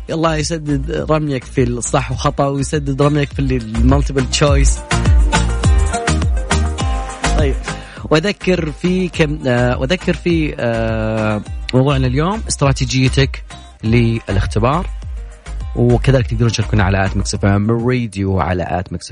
الله 0.10 0.36
يسدد 0.36 1.06
رميك 1.12 1.44
في 1.44 1.64
الصح 1.64 2.12
وخطأ 2.12 2.48
ويسدد 2.48 3.02
رميك 3.02 3.34
في 3.34 3.40
ال 3.40 3.50
multiple 3.50 4.30
choice 4.30 4.80
طيب 7.38 7.56
واذكر 8.10 8.72
في 8.72 9.10
كم 9.10 9.40
آه 9.48 9.78
واذكر 9.78 10.14
في 10.14 10.56
آه 10.60 11.42
موضوعنا 11.74 12.08
اليوم 12.08 12.42
استراتيجيتك 12.48 13.44
للاختبار 13.84 14.88
وكذلك 15.76 16.28
تقدرون 16.28 16.52
تشاركونا 16.52 16.84
على 16.84 17.06
at 17.06 17.18
Mix 17.18 17.36
FM 17.36 17.72
Radio 17.72 18.40
على 18.40 18.64
at 18.70 18.94
Mix 18.94 19.12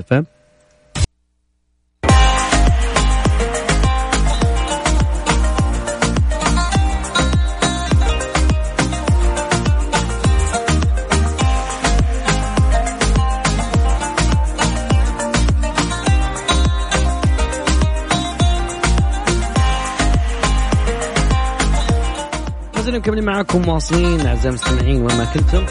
ام 22.94 23.00
مكملين 23.00 23.24
معاكم 23.24 23.62
مواصلين. 23.62 24.26
أعزائي 24.26 24.48
المستمعين 24.48 25.02
وين 25.02 25.16
ما 25.16 25.24
كنتم. 25.24 25.66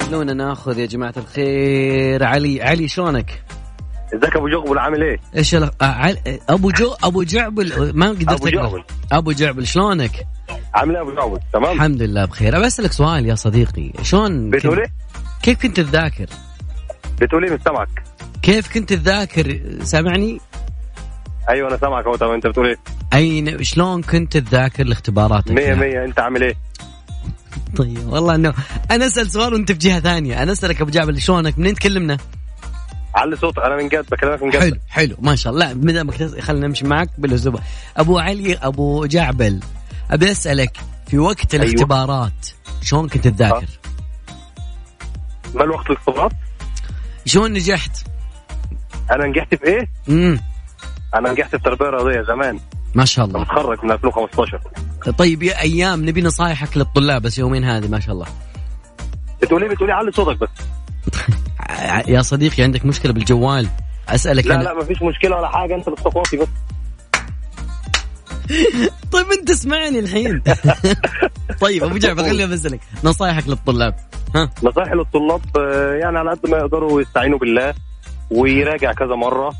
خلونا 0.00 0.32
ناخذ 0.32 0.78
يا 0.78 0.86
جماعة 0.86 1.14
الخير. 1.16 2.24
علي 2.24 2.62
علي 2.62 2.88
شلونك؟ 2.88 3.42
ازيك 4.14 4.36
أبو 4.36 4.48
جغبل 4.48 4.78
عامل 4.78 5.02
إيه؟ 5.02 5.18
إيش 5.36 5.54
ال- 5.54 5.82
آه، 5.82 6.16
أبو 6.48 6.70
جو 6.70 6.94
أبو 7.04 7.22
جعبل 7.22 7.92
ما 7.94 8.08
قدرت 8.08 8.28
أقرأ. 8.30 8.50
جعبل. 8.50 8.84
أبو 9.12 9.32
جعبل 9.32 9.66
شلونك؟ 9.66 10.26
عامل 10.74 10.96
إيه 10.96 11.02
أبو 11.02 11.12
جغبل 11.14 11.38
تمام؟ 11.52 11.76
الحمد 11.76 12.02
لله 12.02 12.24
بخير 12.24 12.56
ابى 12.56 12.66
أسألك 12.66 12.92
سؤال 12.92 13.26
يا 13.26 13.34
صديقي 13.34 13.92
شلون 14.02 14.50
بتقول 14.50 14.78
إيه؟ 14.80 14.92
كيف 15.42 15.62
كنت 15.62 15.80
تذاكر؟ 15.80 16.26
بتقول 17.20 17.44
إيه 17.44 17.58
سامعك؟ 17.64 17.88
كيف 18.42 18.74
كنت 18.74 18.92
تذاكر 18.92 19.60
سامعني؟ 19.82 20.40
أيوه 21.48 21.68
أنا 21.68 21.76
سامعك 21.76 22.04
أهو 22.06 22.16
تمام 22.16 22.32
أنت 22.32 22.46
بتقول 22.46 22.66
إيه؟ 22.66 22.76
اين 23.14 23.62
شلون 23.64 24.02
كنت 24.02 24.36
تذاكر 24.36 24.84
لاختباراتك؟ 24.84 25.50
100 25.50 25.64
يا- 25.68 25.74
100 25.74 26.04
أنت 26.04 26.18
عامل 26.20 26.42
إيه؟ 26.42 26.54
طيب 27.78 28.08
والله 28.08 28.34
إنه 28.34 28.54
أنا 28.90 29.06
أسأل 29.06 29.30
سؤال 29.30 29.52
وأنت 29.54 29.72
في 29.72 29.78
جهة 29.78 30.00
ثانية 30.00 30.42
أنا 30.42 30.52
أسألك 30.52 30.80
أبو 30.80 30.90
جعبل 30.90 31.20
شلونك 31.20 31.58
منين 31.58 31.74
تكلمنا 31.74 32.16
علي 33.14 33.36
صوتك 33.36 33.58
أنا 33.58 33.76
من 33.76 33.88
جد 33.88 34.06
بكلمك 34.10 34.42
من 34.42 34.50
جد 34.50 34.60
حلو 34.60 34.76
حلو 34.88 35.16
ما 35.20 35.34
شاء 35.36 35.52
الله 35.52 35.74
ما 35.74 35.92
دامك 35.92 36.40
خلينا 36.40 36.66
نمشي 36.66 36.86
معك 36.86 37.08
بالاسلوب 37.18 37.58
أبو 37.96 38.18
علي 38.18 38.54
أبو 38.54 39.06
جعبل 39.06 39.60
أبي 40.10 40.30
أسألك 40.30 40.76
في 41.06 41.18
وقت 41.18 41.54
أيوة. 41.54 41.66
الاختبارات 41.66 42.48
شلون 42.82 43.08
كنت 43.08 43.28
تذاكر؟ 43.28 43.66
ما 45.54 45.64
الوقت 45.64 45.90
الاختبارات؟ 45.90 46.32
شلون 47.26 47.52
نجحت؟ 47.52 48.06
أنا 49.10 49.26
نجحت 49.26 49.54
في 49.54 49.64
إيه؟ 49.64 49.88
امم 50.08 50.40
أنا 51.14 51.32
نجحت 51.32 51.56
في 51.56 51.62
تربية 51.62 51.86
رياضية 51.86 52.22
زمان 52.22 52.60
ما 52.94 53.04
شاء 53.04 53.24
الله 53.24 53.40
متخرج 53.40 53.84
من 53.84 53.90
2015 53.90 54.60
طيب 55.18 55.42
يا 55.42 55.60
أيام 55.60 56.08
نبي 56.08 56.22
نصايحك 56.22 56.76
للطلاب 56.76 57.22
بس 57.22 57.38
يومين 57.38 57.64
هذه 57.64 57.88
ما 57.88 58.00
شاء 58.00 58.14
الله 58.14 58.26
بتقول 59.42 59.62
إيه 59.62 59.70
بتقول 59.70 59.90
إيه 59.90 59.96
علي 59.96 60.12
صوتك 60.12 60.40
بس 60.40 60.48
يا 62.08 62.22
صديقي 62.22 62.62
عندك 62.62 62.86
مشكلة 62.86 63.12
بالجوال. 63.12 63.68
أسألك 64.08 64.46
لا 64.46 64.54
أنا. 64.54 64.62
لا 64.62 64.74
مفيش 64.74 65.02
مشكلة 65.02 65.36
ولا 65.36 65.48
حاجة 65.48 65.74
أنت 65.74 65.88
بالصوتي 65.88 66.36
بس. 66.36 66.48
طيب 69.12 69.26
أنت 69.38 69.50
اسمعني 69.50 69.98
الحين. 69.98 70.42
طيب 71.60 71.84
أبو 71.84 71.96
جعفر 71.96 72.22
خليني 72.22 72.52
بسالك 72.52 72.80
نصايحك 73.04 73.48
للطلاب. 73.48 73.94
ها؟ 74.34 74.50
نصائحي 74.62 74.94
للطلاب 74.94 75.40
آه، 75.56 75.94
يعني 75.94 76.18
على 76.18 76.30
قد 76.30 76.50
ما 76.50 76.58
يقدروا 76.58 77.00
يستعينوا 77.00 77.38
بالله 77.38 77.74
ويراجع 78.30 78.92
كذا 78.92 79.14
مرة 79.14 79.54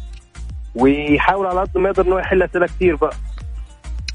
ويحاول 0.75 1.46
على 1.46 1.61
قد 1.61 1.79
ما 1.79 1.88
يقدر 1.88 2.07
إنه 2.07 2.18
يحل 2.18 2.42
أسئلة 2.42 2.66
كتير 2.66 2.96
بقى. 2.96 3.14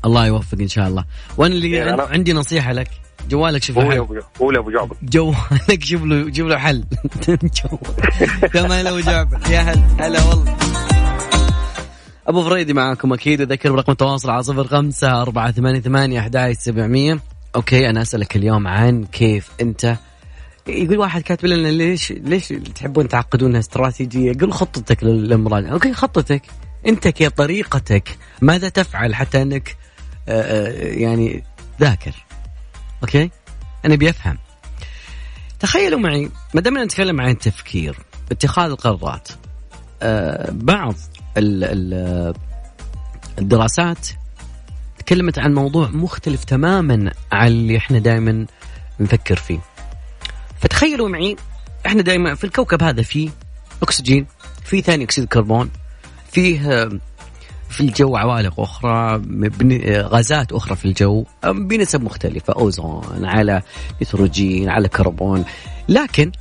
الله 0.06 0.28
يوفق 0.28 0.58
إن 0.62 0.68
شاء 0.68 0.88
الله. 0.88 1.06
وأنا 1.38 1.54
اللي 1.54 1.72
يعني 1.72 2.02
عندي 2.02 2.34
نصيحة 2.34 2.74
لك. 2.74 2.90
جوالك 3.30 3.64
شوف 3.64 3.78
له 3.78 3.90
حل 3.90 3.94
يا 3.94 4.60
ابو 4.60 4.72
جعبر 4.72 4.96
جوالك 5.04 5.84
شوف 5.84 6.04
له 6.04 6.34
شوف 6.34 6.48
له 6.48 6.58
حل. 6.58 6.84
كمان 8.54 8.88
ابو 8.88 9.00
جعفر 9.00 9.52
يا 9.52 9.60
هلا. 9.60 10.08
هلا 10.08 10.24
والله. 10.24 10.56
أبو 12.28 12.44
فريدي 12.44 12.74
معاكم 12.74 13.14
أكيد. 13.14 13.42
أذكر 13.42 13.72
برقم 13.72 13.92
التواصل 13.92 14.30
على 14.30 14.44
صفر 14.44 14.68
خمسة 14.68 15.22
أربعة 15.22 15.52
ثمانية 15.52 15.80
ثمانية 15.80 16.20
أحد 16.20 16.52
سبعمية. 16.60 17.20
okay 17.56 17.90
أنا 17.90 18.02
أسألك 18.02 18.36
اليوم 18.36 18.68
عن 18.68 19.06
كيف 19.06 19.50
انت 19.62 19.98
يقول 20.68 20.98
واحد 20.98 21.22
كاتب 21.22 21.46
لنا 21.46 21.68
ليش 21.68 22.12
ليش 22.12 22.48
تحبون 22.48 23.08
تعقدونها 23.08 23.60
استراتيجية؟ 23.60 24.34
قل 24.34 24.52
خطتك 24.52 25.04
للمراجعه، 25.04 25.72
okay 25.72 25.94
خطتك. 25.94 26.42
أنت 26.88 27.08
كي 27.08 27.30
طريقتك 27.30 28.18
ماذا 28.42 28.70
تفعل 28.70 29.16
حتى 29.16 29.42
أنك 29.42 29.76
آه، 30.30 30.68
آه، 30.68 30.88
يعني 30.88 31.44
ذاكر؟ 31.82 32.27
أوكي؟ 33.04 33.30
أنا 33.86 33.96
بيفهم 33.96 34.38
تخيلوا 35.60 36.00
معي 36.00 36.30
ما 36.54 36.62
دامنا 36.62 36.84
نتكلم 36.84 37.22
عن 37.22 37.30
التفكير 37.30 37.98
اتخاذ 38.32 38.70
القرارات 38.70 39.30
آه، 40.02 40.50
بعض 40.52 40.96
ال 41.38 41.64
ال 41.64 42.34
الدراسات 43.40 44.08
تكلمت 45.00 45.40
عن 45.40 45.54
موضوع 45.54 45.88
مختلف 45.90 46.44
تماما 46.44 47.12
عن 47.32 47.48
اللي 47.48 47.78
إحنا 47.78 48.00
دائما 48.00 48.46
نفكر 49.00 49.36
فيه 49.36 49.60
فتخيلوا 50.62 51.10
معي 51.10 51.36
إحنا 51.86 52.02
دائما 52.02 52.36
في 52.36 52.44
الكوكب 52.44 52.84
هذا 52.84 53.02
فيه 53.02 53.30
أكسجين 53.84 54.26
فيه 54.64 54.82
ثاني 54.82 55.04
أكسيد 55.04 55.24
الكربون 55.24 55.70
فيه 56.32 56.72
آه، 56.72 57.00
في 57.70 57.82
الجو 57.82 58.16
عوالق 58.16 58.86
آه، 58.86 59.22
غازات 60.02 60.52
أخرى 60.52 60.76
في 60.76 60.86
الجو 60.86 61.26
بنسب 61.46 62.04
مختلفة 62.04 62.54
أوزون 62.54 63.26
على 63.26 63.62
نيتروجين 64.02 64.70
على 64.70 64.88
كربون. 64.88 65.46
لكن 65.90 66.32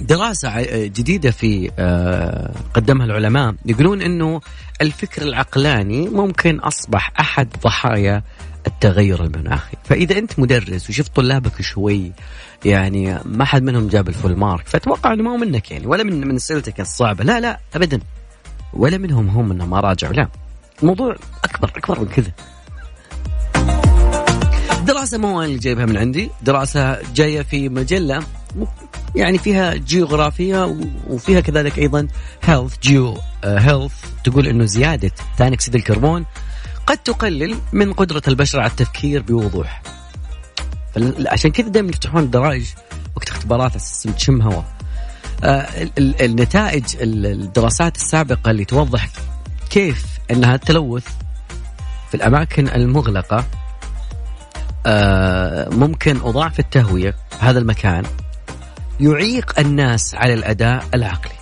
دراسة 0.00 0.62
جديدة 0.86 1.30
في 1.30 1.70
آه، 1.78 2.54
قدمها 2.74 3.06
العلماء 3.06 3.54
يقولون 3.66 4.02
إنه 4.02 4.40
الفكر 4.80 5.22
العقلاني 5.22 6.08
ممكن 6.08 6.58
أصبح 6.60 7.12
أحد 7.20 7.48
ضحايا 7.64 8.22
التغير 8.66 9.24
المناخي، 9.24 9.76
فإذا 9.84 10.18
أنت 10.18 10.38
مدرس 10.38 10.90
وشفت 10.90 11.16
طلابك 11.16 11.62
شوي 11.62 12.12
يعني 12.64 13.18
ما 13.24 13.44
حد 13.44 13.62
منهم 13.62 13.88
جاب 13.88 14.08
ال 14.08 14.14
full 14.14 14.36
mark، 14.36 14.68
فأتوقع 14.68 15.12
إنه 15.12 15.22
ما 15.22 15.30
هو 15.30 15.36
منك 15.36 15.70
يعني 15.70 15.86
ولا 15.86 16.02
من 16.02 16.26
من 16.26 16.34
اسئلتك 16.34 16.80
الصعبة، 16.80 17.24
لا 17.24 17.40
لا 17.40 17.60
ابدا. 17.74 18.00
ولا 18.74 18.98
منهم 18.98 19.28
هم 19.28 19.50
إنهم 19.50 19.70
ما 19.70 19.80
راجعوا. 19.80 20.12
لا 20.12 20.28
الموضوع 20.82 21.16
أكبر 21.44 21.68
أكبر 21.76 22.00
من 22.00 22.06
كذا. 22.06 22.32
دراسة 24.86 25.18
مو 25.18 25.38
أنا 25.38 25.44
اللي 25.46 25.58
جايبها 25.58 25.86
من 25.86 25.96
عندي 25.96 26.30
دراسة 26.42 26.98
جاية 27.14 27.42
في 27.42 27.68
مجلة 27.68 28.18
م- 28.18 28.64
يعني 29.14 29.38
فيها 29.38 29.74
geography 29.74 30.76
وفيها 31.08 31.40
كذلك 31.40 31.78
أيضا 31.78 32.08
health 32.42 32.74
GeoHealth 32.82 33.92
تقول 34.24 34.46
أنه 34.46 34.64
زيادة 34.64 35.10
ثاني 35.38 35.54
أكسيد 35.54 35.74
الكربون 35.74 36.24
قد 36.86 36.98
تقلل 36.98 37.56
من 37.72 37.92
قدرة 37.92 38.22
البشر 38.28 38.60
على 38.60 38.70
التفكير 38.70 39.22
بوضوح. 39.22 39.82
عشان 41.26 41.50
كذا 41.50 41.68
دائما 41.68 41.90
يفتحون 41.90 42.22
الدرائج 42.22 42.64
وقت 43.16 43.28
اختبارات 43.28 43.72
تشم 44.16 44.42
هواء 44.42 44.64
النتائج 46.20 46.84
ال- 47.00 47.26
الدراسات 47.26 47.96
السابقة 47.96 48.50
اللي 48.50 48.64
توضح 48.64 49.08
كيف 49.70 50.06
أنها 50.30 50.54
التلوث 50.54 51.06
في 52.08 52.14
الأماكن 52.14 52.68
المغلقة 52.68 53.44
آه، 54.86 55.68
ممكن 55.68 56.20
وضعف 56.20 56.58
التهوية 56.60 57.14
هذا 57.40 57.58
المكان 57.58 58.02
يعيق 59.00 59.58
الناس 59.60 60.14
على 60.14 60.34
الأداء 60.34 60.84
العقلي. 60.94 61.32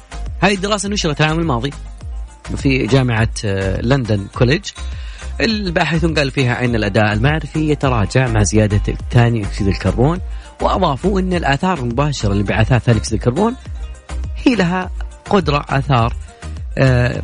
هذه 0.41 0.55
الدراسة 0.55 0.89
نشرت 0.89 1.21
العام 1.21 1.39
الماضي 1.39 1.71
في 2.57 2.87
جامعة 2.87 3.29
آه، 3.45 3.81
لندن 3.81 4.27
كوليج 4.35 4.65
الباحثون 5.41 6.15
قال 6.15 6.31
فيها 6.31 6.65
أن 6.65 6.75
الأداء 6.75 7.13
المعرفي 7.13 7.71
يتراجع 7.71 8.29
مع 8.29 8.43
زيادة 8.43 8.95
ثاني 9.11 9.45
أكسيد 9.47 9.67
الكربون 9.69 10.21
وأضافوا 10.63 11.21
أن 11.21 11.33
الآثار 11.33 11.79
المباشرة 11.79 12.35
لانبعاثات 12.35 12.83
ثاني 12.83 12.99
أكسيد 12.99 13.15
الكربون 13.15 13.55
هي 14.47 14.55
لها 14.55 14.91
قدرة 15.31 15.65
آثار 15.69 16.17
آه، 16.79 17.23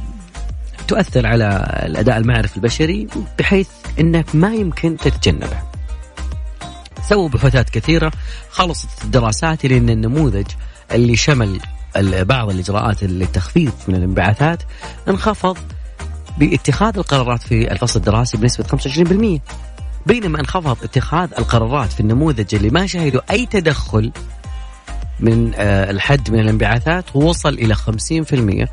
تؤثر 0.88 1.26
على 1.26 1.80
الأداء 1.86 2.16
المعرفي 2.16 2.56
البشري 2.56 3.08
بحيث 3.38 3.68
أنك 4.00 4.34
ما 4.34 4.54
يمكن 4.54 4.96
تتجنبه. 4.96 5.58
سووا 7.08 7.28
بحوثات 7.28 7.70
كثيرة 7.70 8.12
خلصت 8.50 9.04
الدراسات 9.04 9.64
إلى 9.64 9.78
أن 9.78 9.90
النموذج 9.90 10.46
اللي 10.92 11.16
شمل 11.16 11.60
بعض 12.02 12.50
الإجراءات 12.50 13.04
للتخفيف 13.04 13.72
من 13.88 13.94
الانبعاثات 13.94 14.62
انخفض 15.08 15.58
باتخاذ 16.38 16.96
القرارات 16.98 17.42
في 17.42 17.72
الفصل 17.72 17.98
الدراسي 17.98 18.36
بنسبة 18.36 18.64
25% 19.38 19.40
بينما 20.06 20.40
انخفض 20.40 20.76
اتخاذ 20.84 21.30
القرارات 21.38 21.92
في 21.92 22.00
النموذج 22.00 22.54
اللي 22.54 22.70
ما 22.70 22.86
شهدوا 22.86 23.20
أي 23.30 23.46
تدخل 23.46 24.12
من 25.20 25.52
آه، 25.54 25.90
الحد 25.90 26.30
من 26.30 26.40
الانبعاثات 26.40 27.16
ووصل 27.16 27.54
إلى 27.54 27.74
50% 27.74 28.68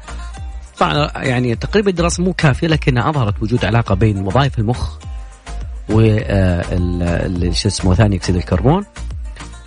طبعا 0.79 1.12
يعني 1.15 1.56
تقريبا 1.56 1.89
الدراسة 1.89 2.23
مو 2.23 2.34
كافية 2.34 2.67
لكنها 2.67 3.10
أظهرت 3.10 3.43
وجود 3.43 3.65
علاقة 3.65 3.95
بين 3.95 4.17
وظائف 4.27 4.60
المخ 4.60 4.97
وال 5.89 7.56
شو 7.56 7.67
اسمه 7.67 7.95
ثاني 7.95 8.15
أكسيد 8.15 8.36
الكربون. 8.36 8.86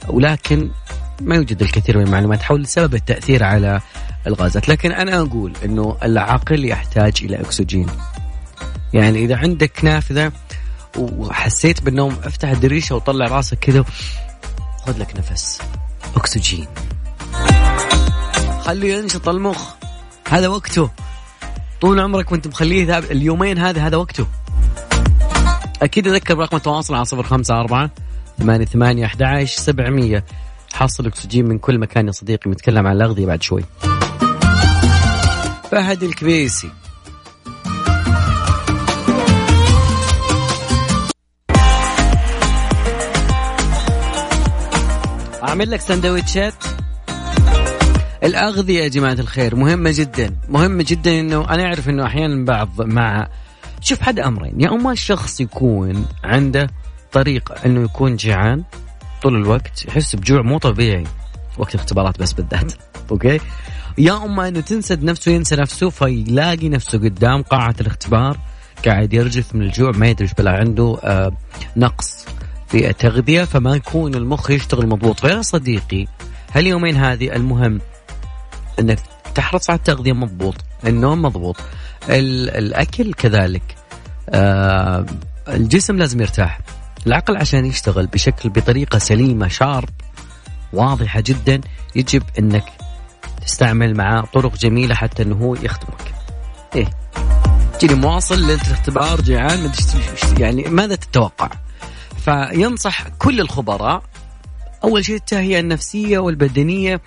ولكن 0.09 0.71
ما 1.21 1.35
يوجد 1.35 1.63
الكثير 1.63 1.99
من 1.99 2.05
المعلومات 2.05 2.43
حول 2.43 2.67
سبب 2.67 2.95
التأثير 2.95 3.45
على 3.45 3.81
الغازات. 4.27 4.69
لكن 4.69 4.93
أنا 4.93 5.21
أقول 5.21 5.53
إنه 5.65 5.97
العقل 6.03 6.65
يحتاج 6.65 7.13
إلى 7.23 7.41
أكسجين. 7.41 7.87
يعني 8.95 9.19
إذا 9.25 9.37
عندك 9.37 9.85
نافذة 9.85 10.33
وحسيت 10.99 11.83
بالنوم 11.83 12.17
افتح 12.25 12.49
الدريشة 12.49 12.95
وطلع 12.95 13.27
راسك 13.27 13.59
كذا 13.59 13.85
خذ 14.87 14.99
لك 14.99 15.17
نفس. 15.17 15.61
أكسجين. 16.17 16.67
خليه 18.61 18.95
ينشط 18.99 19.29
المخ. 19.29 19.63
هذا 20.29 20.49
وقته. 20.49 20.91
طول 21.81 22.01
عمرك 22.01 22.33
وانت 22.33 22.47
مخليه 22.49 22.87
ذا- 22.87 22.99
اليومين 22.99 23.59
هذا 23.59 23.87
هذا 23.87 23.97
وقته. 23.97 24.27
أكيد 25.83 26.09
أذكر 26.09 26.35
برقم 26.35 26.57
التواصل 26.57 26.95
على 26.95 27.05
صفر 27.05 27.23
خمسة 27.23 27.61
أربعة 27.61 27.91
ثمانية 28.39 28.65
ثمانية 28.65 29.07
أحد 29.07 29.45
سبعمية. 29.45 30.25
حاصل 30.73 31.07
أكسجين 31.07 31.49
من 31.49 31.59
كل 31.59 31.79
مكان 31.79 32.07
يا 32.07 32.13
صديقي. 32.13 32.51
بنتكلم 32.51 32.87
عن 32.87 32.97
الأغذية 32.97 33.27
بعد 33.27 33.43
شوي. 33.43 33.65
فهد 35.71 36.03
الكبيسي. 36.03 36.71
أعمل 45.49 45.71
لك 45.71 45.81
سندويتشات. 45.81 46.55
الأغذية 48.25 48.83
يا 48.83 48.89
جماعة 48.89 49.13
الخير 49.13 49.57
مهمة 49.57 49.93
جدا 49.95 50.37
مهمة 50.49 50.85
جدا 50.89 51.21
إنه 51.21 51.51
أنا 51.51 51.63
أعرف 51.63 51.89
إنه 51.89 52.07
أحيانا 52.07 52.45
بعض 52.45 52.83
مع 52.83 53.29
شوف 53.81 54.03
حد 54.03 54.19
أمرين 54.19 54.61
يا 54.61 54.69
أما 54.69 54.93
الشخص 54.93 55.41
يكون 55.41 56.07
عنده 56.25 56.71
طريقة 57.13 57.55
إنه 57.67 57.83
يكون 57.83 58.17
جيعان 58.17 58.65
طول 59.23 59.37
الوقت 59.37 59.85
يحس 59.89 60.17
بجوع 60.17 60.43
مو 60.43 60.59
طبيعي 60.59 61.05
وقت 61.59 61.75
الاختبارات 61.75 62.19
بس 62.19 62.33
بالذات 62.33 62.73
أوكي؟ 63.11 63.41
يا 63.99 64.25
أما 64.25 64.49
إنه 64.49 64.61
تنسد 64.61 65.05
نفسه 65.05 65.33
ينسى 65.33 65.57
نفسه 65.57 65.91
فيلاقي 65.91 66.69
نفسه 66.69 66.99
قدام 66.99 67.43
قاعة 67.43 67.75
الاختبار 67.81 68.39
قاعد 68.87 69.15
يرجف 69.15 69.55
من 69.55 69.63
الجوع 69.63 69.91
ما 69.91 70.09
يدري 70.09 70.29
بلا 70.39 70.51
عنده 70.51 70.99
آه 71.05 71.33
نقص. 71.77 72.27
في 72.69 72.91
التغذيه 72.91 73.45
فما 73.45 73.77
يكون 73.77 74.15
المخ 74.15 74.51
يشتغل 74.51 74.87
مضبوط. 74.87 75.21
فيا 75.21 75.43
صديقي 75.43 76.07
هاليومين 76.53 76.97
هذه 76.97 77.33
المهم 77.37 77.81
إنك 78.79 78.99
تحرص 79.35 79.71
على 79.71 79.79
التغذية 79.79 80.13
مضبوط 80.13 80.55
النوم 80.87 81.23
مضبوط 81.23 81.57
الأكل 82.09 83.13
كذلك. 83.13 83.77
آه 84.31 85.07
الجسم 85.49 85.97
لازم 85.97 86.21
يرتاح. 86.21 86.61
العقل 87.07 87.37
عشان 87.37 87.67
يشتغل 87.67 88.07
بشكل 88.07 88.49
بطريقة 88.49 88.99
سليمة 88.99 89.49
شارب 89.49 89.89
واضحة 90.73 91.21
جدا 91.21 91.61
يجب 91.95 92.23
إنك 92.39 92.65
تستعمل 93.47 93.97
معاه 93.97 94.25
طرق 94.35 94.57
جميلة 94.57 94.95
حتى 94.95 95.23
إنه 95.23 95.37
هو 95.37 95.55
يخدمك. 95.55 96.15
إيه. 96.77 96.91
تجيني 97.79 97.95
مواصل 98.01 98.43
للاختبار 98.43 99.21
جيعان 99.21 99.73
يعني 100.39 100.63
ماذا 100.63 100.95
تتوقع؟ 100.95 101.51
فينصح 102.27 103.09
كل 103.09 103.41
الخبراء. 103.41 104.03
أول 104.85 105.05
شيء 105.05 105.17
التهيئة 105.17 105.61
النفسية 105.61 106.19
والبدنية 106.19 107.01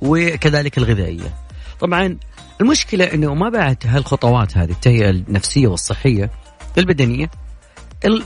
وكذلك 0.00 0.78
الغذائية. 0.78 1.34
طبعا 1.80 2.18
المشكلة 2.60 3.04
إنه 3.04 3.34
ما 3.34 3.48
بعد 3.48 3.76
هالخطوات 3.84 4.56
هذه 4.56 4.70
التهيئة 4.70 5.10
النفسية 5.10 5.68
والصحية 5.68 6.30
البدنية 6.78 7.30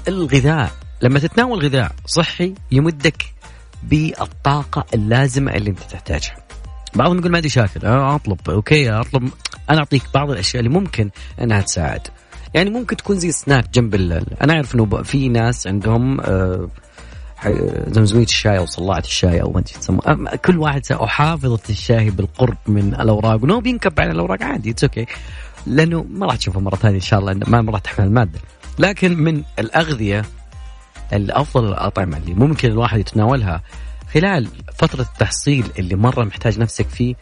الغذاء 0.08 0.70
لما 1.02 1.18
تتناول 1.18 1.64
غذاء 1.64 1.92
صحي 2.06 2.54
يمدك 2.72 3.34
بالطاقة 3.82 4.86
اللازمة 4.94 5.52
اللي 5.52 5.70
أنت 5.70 5.80
تحتاجها. 5.80 6.36
بعضهم 6.94 7.18
يقول 7.18 7.30
ما 7.30 7.36
عندي 7.36 7.48
مشاكل 7.48 7.86
أطلب 7.86 8.50
okay 8.50 8.90
أطلب 8.90 9.30
أنا 9.70 9.78
أعطيك 9.78 10.02
بعض 10.14 10.30
الأشياء 10.30 10.64
اللي 10.64 10.74
ممكن 10.74 11.10
أنها 11.40 11.60
تساعد. 11.60 12.08
يعني 12.54 12.70
ممكن 12.70 12.96
تكون 12.96 13.18
زي 13.18 13.32
سناك 13.32 13.70
جنب 13.74 13.94
أنا 14.42 14.54
أعرف 14.54 14.74
إنه 14.74 15.02
في 15.02 15.28
ناس 15.28 15.66
عندهم 15.66 16.20
آه 16.20 16.68
زمزمية 17.86 18.24
الشاي 18.24 18.58
أو 18.58 18.66
دلاعة 18.66 18.98
الشاي 18.98 19.42
أو 19.42 19.52
ما 19.52 19.60
أدري 19.60 20.38
كل 20.38 20.58
واحد 20.58 20.86
حافظة 20.92 21.60
الشاي 21.70 22.10
بالقرب 22.10 22.56
من 22.66 22.94
الأوراق 22.94 23.42
ونو 23.42 23.60
بينكب 23.60 24.00
على 24.00 24.10
الأوراق 24.10 24.42
عادي 24.42 24.70
it's 24.70 24.84
okay 24.84 25.06
لأنه 25.66 26.06
ما 26.10 26.26
راح 26.26 26.36
تشوفه 26.36 26.60
مرة 26.60 26.76
ثانية 26.76 26.96
إن 26.96 27.00
شاء 27.00 27.20
الله 27.20 27.34
ما 27.46 27.72
راح 27.72 27.80
تحمل 27.80 28.06
المادة. 28.06 28.40
لكن 28.78 29.16
من 29.16 29.42
الأغذية 29.58 30.24
الأفضل 31.12 31.68
الأطعمة 31.68 32.16
اللي 32.16 32.34
ممكن 32.34 32.70
الواحد 32.70 32.98
يتناولها 32.98 33.62
خلال 34.14 34.48
فترة 34.74 35.02
التحصيل 35.02 35.64
اللي 35.78 35.96
مرة 35.96 36.24
محتاج 36.24 36.58
نفسك 36.58 36.88
فيه 36.88 37.14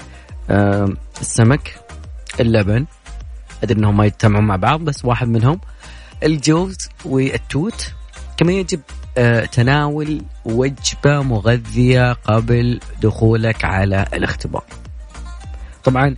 السمك 1.20 1.80
اللبن 2.40 2.86
أدري 3.62 3.78
إنهم 3.78 3.96
ما 3.96 4.06
يجتمعون 4.06 4.46
مع 4.46 4.56
بعض 4.56 4.80
بس 4.80 5.04
واحد 5.04 5.28
منهم 5.28 5.60
الجوز 6.22 6.76
والتوت. 7.04 7.92
كمان 8.36 8.54
يجب 8.54 8.80
آه، 9.18 9.44
تناول 9.44 10.22
وجبة 10.44 11.22
مغذية 11.22 12.12
قبل 12.12 12.80
دخولك 13.02 13.64
على 13.64 14.06
الاختبار. 14.14 14.64
طبعا 15.84 16.16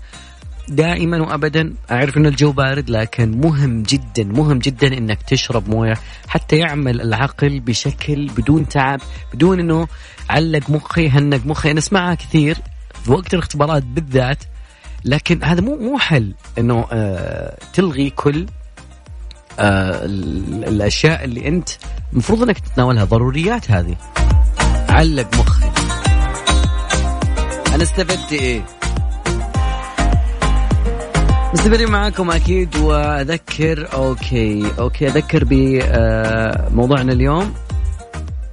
دائما 0.68 1.22
وابدا 1.22 1.74
أعرف 1.90 2.16
ان 2.16 2.26
الجو 2.26 2.53
بارد 2.53 2.90
لكن 2.90 3.40
مهم 3.40 3.83
جدا 3.83 4.24
مهم 4.24 4.59
جدا 4.59 4.98
إنك 4.98 5.22
تشرب 5.22 5.68
موية 5.68 5.94
حتى 6.29 6.57
يعمل 6.57 7.00
العقل 7.00 7.61
بشكل 7.61 8.26
بدون 8.37 8.68
تعب 8.68 9.00
بدون 9.35 9.61
إنه 9.61 9.88
علق 10.31 10.70
مخي 10.70 11.09
هنق 11.09 11.46
مخي. 11.46 11.70
أنا 11.70 11.79
أسمعها 11.79 12.14
كثير 12.14 12.57
في 13.05 13.12
وقت 13.12 13.35
الاختبارات 13.35 13.83
بالذات 13.83 14.44
لكن 15.04 15.44
هذا 15.44 15.60
مو 15.60 15.76
مو 15.76 15.98
حل 15.98 16.34
إنه 16.58 16.86
آه 16.92 17.56
تلغي 17.72 18.10
كل 18.10 18.46
آه 19.58 20.04
الأشياء 20.04 21.24
اللي 21.24 21.48
أنت 21.48 21.68
المفروض 22.12 22.42
إنك 22.42 22.58
تتناولها 22.58 23.04
ضروريات 23.04 23.70
هذه. 23.70 23.96
علق 24.88 25.36
مخي. 25.38 25.70
أنا 27.74 27.82
استفدت 27.82 28.32
إيه؟ 28.32 28.62
مستمرين 31.54 31.90
معاكم 31.90 32.30
أكيد 32.30 32.76
وأذكر 32.76 33.88
okay 33.94 34.72
okay 34.78 35.06
أذكر 35.06 35.44
بموضوعنا 35.46 37.12
اليوم. 37.12 37.54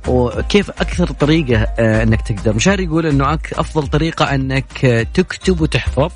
وكيف 0.07 0.69
أكثر 0.69 1.07
طريقة 1.07 1.67
آه، 1.79 2.03
إنك 2.03 2.21
تقدر. 2.21 2.53
مشاري 2.55 2.83
يقول 2.83 3.05
إنه 3.05 3.33
أفضل 3.53 3.88
طريقة 3.88 4.36
إنك 4.36 5.07
تكتب 5.13 5.62
وتحفظ. 5.62 6.12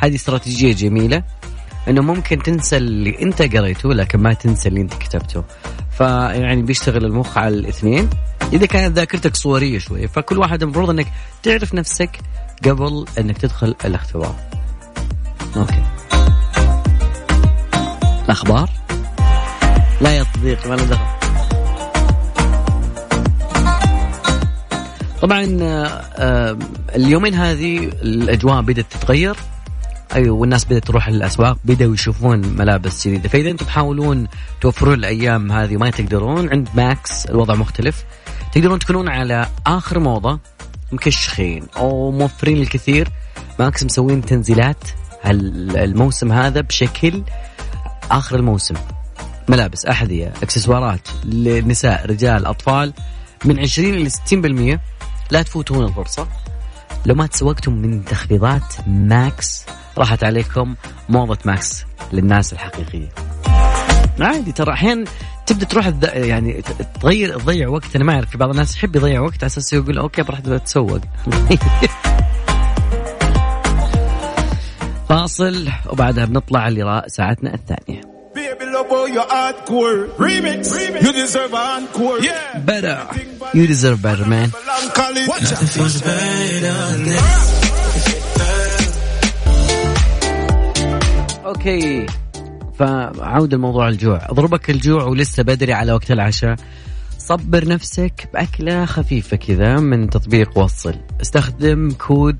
هذه 0.00 0.14
استراتيجية 0.14 0.72
جميلة 0.72 1.22
إنه 1.88 2.02
ممكن 2.02 2.42
تنسى 2.42 2.76
اللي 2.76 3.22
أنت 3.22 3.42
قريته 3.42 3.94
لكن 3.94 4.18
ما 4.18 4.32
تنسى 4.32 4.68
اللي 4.68 4.80
أنت 4.80 4.94
كتبته. 4.94 5.44
فيعني 5.98 6.62
بيشتغل 6.62 7.04
المخ 7.04 7.38
على 7.38 7.54
الاثنين. 7.54 8.10
إذا 8.52 8.66
كانت 8.66 8.96
ذاكرتك 8.96 9.36
صورية 9.36 9.78
شوي 9.78 10.08
فكل 10.08 10.38
واحد 10.38 10.62
المفروض 10.62 10.90
إنك 10.90 11.06
تعرف 11.42 11.74
نفسك 11.74 12.20
قبل 12.64 13.04
إنك 13.18 13.38
تدخل 13.38 13.74
الاختبار. 13.84 14.34
أوكي. 15.56 15.82
الأخبار؟ 18.24 18.70
لا 20.00 20.16
يا 20.16 20.26
صديقي 20.34 20.70
ما 20.70 20.74
له 20.74 20.84
دخل. 20.84 21.20
طبعا 25.22 25.58
آه، 25.62 25.86
آه، 26.16 26.58
اليومين 26.96 27.34
هذه 27.34 27.78
الأجواء 27.78 28.60
بدأت 28.60 28.86
تتغير. 28.90 29.36
أيوه 30.14 30.36
والناس 30.36 30.64
بدأت 30.64 30.84
تروح 30.84 31.08
للأسواق 31.08 31.58
بدأوا 31.64 31.94
يشوفون 31.94 32.38
ملابس 32.38 33.08
جديده 33.08 33.28
فإذا 33.28 33.50
أنتم 33.50 33.66
تحاولون 33.66 34.28
توفرون 34.60 34.94
الأيام 34.94 35.52
هذه 35.52 35.76
ما 35.76 35.90
تقدرون 35.90 36.48
عند 36.50 36.68
ماكس 36.74 37.26
الوضع 37.26 37.54
مختلف. 37.54 38.04
تقدرون 38.52 38.78
تكونون 38.78 39.08
على 39.08 39.46
آخر 39.66 39.98
موضة 39.98 40.38
مكشخين 40.92 41.66
أو 41.76 42.10
موفرين 42.10 42.62
الكثير 42.62 43.08
ماكس 43.58 43.84
مسوين 43.84 44.24
تنزيلات 44.24 44.84
الموسم 45.24 46.32
هذا 46.32 46.60
بشكل 46.60 47.22
آخر 48.10 48.36
الموسم. 48.36 48.74
ملابس 49.48 49.86
أحذية 49.86 50.32
إكسسوارات 50.42 51.08
للنساء 51.24 52.06
رجال 52.06 52.46
أطفال 52.46 52.92
من 53.44 53.58
20 53.58 53.94
إلى 53.94 54.10
60% 54.10 54.80
لا 55.30 55.42
تفوتون 55.42 55.84
الفرصة. 55.84 56.28
لو 57.06 57.14
ما 57.14 57.26
تسوقتم 57.26 57.72
من 57.72 58.04
تخفيضات 58.04 58.74
ماكس 58.86 59.64
راحت 59.98 60.24
عليكم 60.24 60.74
موضة 61.08 61.38
ماكس 61.44 61.84
للناس 62.12 62.52
الحقيقية. 62.52 63.08
عادي 64.20 64.52
ترى 64.52 64.72
أحيانا 64.72 65.04
تبدأ 65.46 65.64
تروح 65.66 65.92
يعني 66.02 66.62
تغير 67.00 67.38
تضيع 67.38 67.68
وقت. 67.68 67.96
أنا 67.96 68.04
ما 68.04 68.14
أعرف 68.14 68.30
في 68.30 68.38
بعض 68.38 68.50
الناس 68.50 68.76
يحب 68.76 68.96
يضيع 68.96 69.20
وقت 69.20 69.34
على 69.34 69.46
أساس 69.46 69.72
يقول 69.72 69.98
okay 69.98 70.22
بروح 70.22 70.38
أتسوق. 70.46 71.00
فاصل 75.08 75.68
وبعدها 75.86 76.24
بنطلع 76.24 76.68
وراء 76.68 77.08
ساعتنا 77.08 77.54
الثانية. 77.54 78.00
Better. 82.64 82.98
You 83.54 83.66
deserve 83.66 84.00
better 84.02 84.24
man. 84.24 84.50
Okay. 91.44 92.06
فعود 92.78 93.54
الموضوع 93.54 93.88
الجوع. 93.88 94.26
أضربك 94.30 94.70
الجوع 94.70 95.04
ولسه 95.04 95.42
بدري 95.42 95.72
على 95.72 95.92
وقت 95.92 96.10
العشاء. 96.10 96.56
صبر 97.18 97.68
نفسك 97.68 98.28
بأكلة 98.34 98.84
خفيفة 98.84 99.36
كذا 99.36 99.76
من 99.76 100.10
تطبيق 100.10 100.58
وصل. 100.58 100.94
استخدم 101.20 101.90
كود 101.90 102.36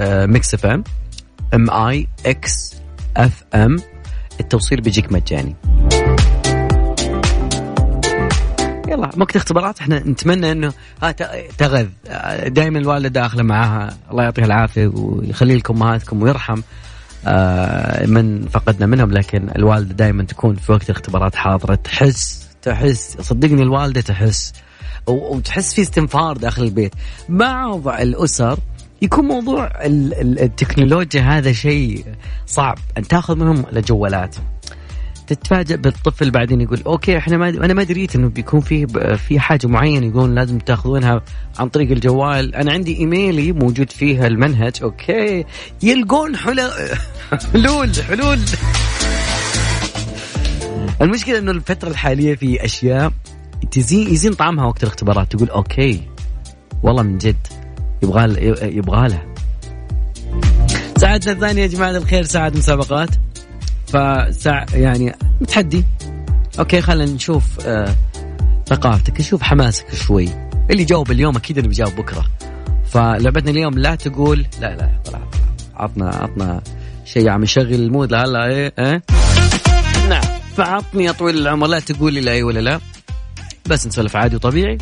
Mix 0.00 0.54
FM. 0.54 0.84
M 1.54 1.70
I 1.70 2.06
X 2.26 2.74
F 3.16 3.44
M. 3.54 3.76
التوصيل 4.40 4.80
بيجيك 4.80 5.12
مجاني. 5.12 5.56
يلا 8.88 9.10
وقت 9.18 9.36
اختبارات؟ 9.36 9.80
إحنا 9.80 9.98
نتمنى 9.98 10.52
إنه 10.52 10.72
ها 11.02 11.12
تغذ. 11.58 11.86
دائما 12.46 12.78
الوالده 12.78 13.08
داخله 13.08 13.42
معاها. 13.42 13.96
الله 14.10 14.22
يعطيها 14.22 14.44
العافية 14.44 14.86
ويخلي 14.86 15.56
لكم 15.56 15.76
أمهاتكم 15.76 16.22
ويرحم. 16.22 16.58
آه، 16.58 16.62
من 18.06 18.48
فقدنا 18.48 18.86
منهم 18.86 19.10
لكن 19.12 19.48
الوالده 19.56 19.94
دائما 19.94 20.22
تكون 20.22 20.54
في 20.56 20.72
وقت 20.72 20.90
الاختبارات 20.90 21.34
حاضرة 21.34 21.74
تحس 21.74 22.46
تحس 22.62 23.16
صدقني 23.20 23.62
الوالدة 23.62 24.00
تحس 24.00 24.52
وتحس 25.06 25.74
في 25.74 25.82
استنفار 25.82 26.36
داخل 26.36 26.62
البيت. 26.62 26.94
بعض 27.28 27.88
الأسر 27.88 28.58
يكون 29.02 29.24
موضوع 29.24 29.66
ال- 29.66 30.14
ال- 30.20 30.40
التكنولوجيا 30.40 31.22
هذا 31.22 31.52
شيء 31.52 32.04
صعب 32.46 32.78
أن 32.98 33.02
تأخذ 33.08 33.36
منهم 33.36 33.64
الجوالات 33.76 34.36
تتفاجئ 35.30 35.76
بالطفل 35.76 36.30
بعدين 36.30 36.60
يقول 36.60 36.82
okay 36.86 37.18
إحنا 37.18 37.36
ما 37.36 37.48
أنا 37.48 37.74
ما 37.74 37.82
دريت 37.82 38.16
إنه 38.16 38.28
بيكون 38.28 38.60
في 38.60 38.86
في 39.16 39.40
حاجة 39.40 39.66
معينة 39.66 40.06
يقول 40.06 40.34
لازم 40.34 40.58
تأخذونها 40.58 41.22
عن 41.58 41.68
طريق 41.68 41.90
الجوال. 41.90 42.54
أنا 42.54 42.72
عندي 42.72 42.98
إيميلي 42.98 43.52
موجود 43.52 43.90
فيها 43.90 44.26
المنهج 44.26 44.72
okay. 44.82 45.44
يلقون 45.82 46.36
حلول 46.36 46.70
حلول 47.52 47.90
حلول. 48.08 48.38
المشكلة 51.02 51.38
إنه 51.38 51.50
الفترة 51.50 51.88
الحالية 51.88 52.34
في 52.34 52.64
أشياء 52.64 53.12
تزين 53.70 54.08
يزين 54.08 54.32
طعمها 54.32 54.64
وقت 54.64 54.82
الاختبارات. 54.82 55.32
تقول 55.32 55.50
okay 55.50 56.02
والله 56.82 57.02
من 57.02 57.18
جد 57.18 57.46
يبغى 58.02 58.46
يبغى 58.76 59.08
لها 59.08 59.26
ساعتنا 60.96 61.32
الثانية 61.32 61.62
يا 61.62 61.66
جماعة 61.66 61.90
الخير 61.90 62.22
ساعه 62.22 62.52
مسابقات. 62.56 63.10
فساع 63.92 64.66
يعني 64.72 65.16
تحدي 65.48 65.84
okay 66.58 66.80
خلينا 66.80 67.12
نشوف 67.12 67.44
آه 67.66 67.94
ثقافتك. 68.66 69.20
نشوف 69.20 69.42
حماسك 69.42 69.94
شوي. 69.94 70.28
اللي 70.70 70.84
جاوب 70.84 71.10
اليوم 71.10 71.36
أكيد 71.36 71.56
اللي 71.58 71.68
بيجاوب 71.68 71.96
بكرة. 71.96 72.26
فلعبتنا 72.90 73.50
اليوم 73.50 73.78
لا 73.78 73.94
تقول 73.94 74.46
لا 74.60 74.76
لا 74.76 74.90
طلع 75.04 75.20
عطنا 75.76 76.08
عطنا 76.08 76.60
شيء 77.04 77.28
عم 77.28 77.42
يشغل 77.42 77.74
المود 77.74 78.12
لا 78.12 78.26
لا 78.26 78.46
إيه 78.46 78.72
إيه. 78.78 79.02
نعم. 80.08 80.22
فعطني 80.56 81.04
يا 81.04 81.12
طويل 81.12 81.38
العمر. 81.38 81.66
لا 81.66 81.80
تقول 81.80 82.12
لي 82.12 82.20
لا 82.20 82.32
اي 82.32 82.42
ولا 82.42 82.60
لا. 82.60 82.80
بس 83.66 83.86
نسولف 83.86 84.16
عادي 84.16 84.36
وطبيعي. 84.36 84.78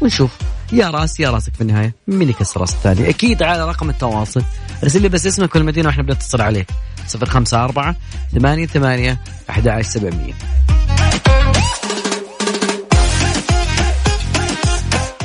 ونشوف. 0.00 0.30
يا 0.72 0.90
راس 0.90 1.20
يا 1.20 1.30
راسك 1.30 1.54
في 1.54 1.60
النهاية. 1.60 1.94
مين 2.08 2.28
يكسر 2.28 2.60
راس 2.60 2.74
الثاني. 2.74 3.08
أكيد 3.08 3.42
على 3.42 3.68
رقم 3.68 3.90
التواصل. 3.90 4.42
ارسل 4.82 5.02
لي 5.02 5.08
بس 5.08 5.26
اسمك 5.26 5.54
والمدينة 5.54 5.88
وإحنا 5.88 6.02
بنتصل 6.02 6.40
عليك. 6.40 6.66
054 7.14 7.94
ثمانية 8.34 8.66
ثمانية 8.66 9.20
11700 9.50 10.32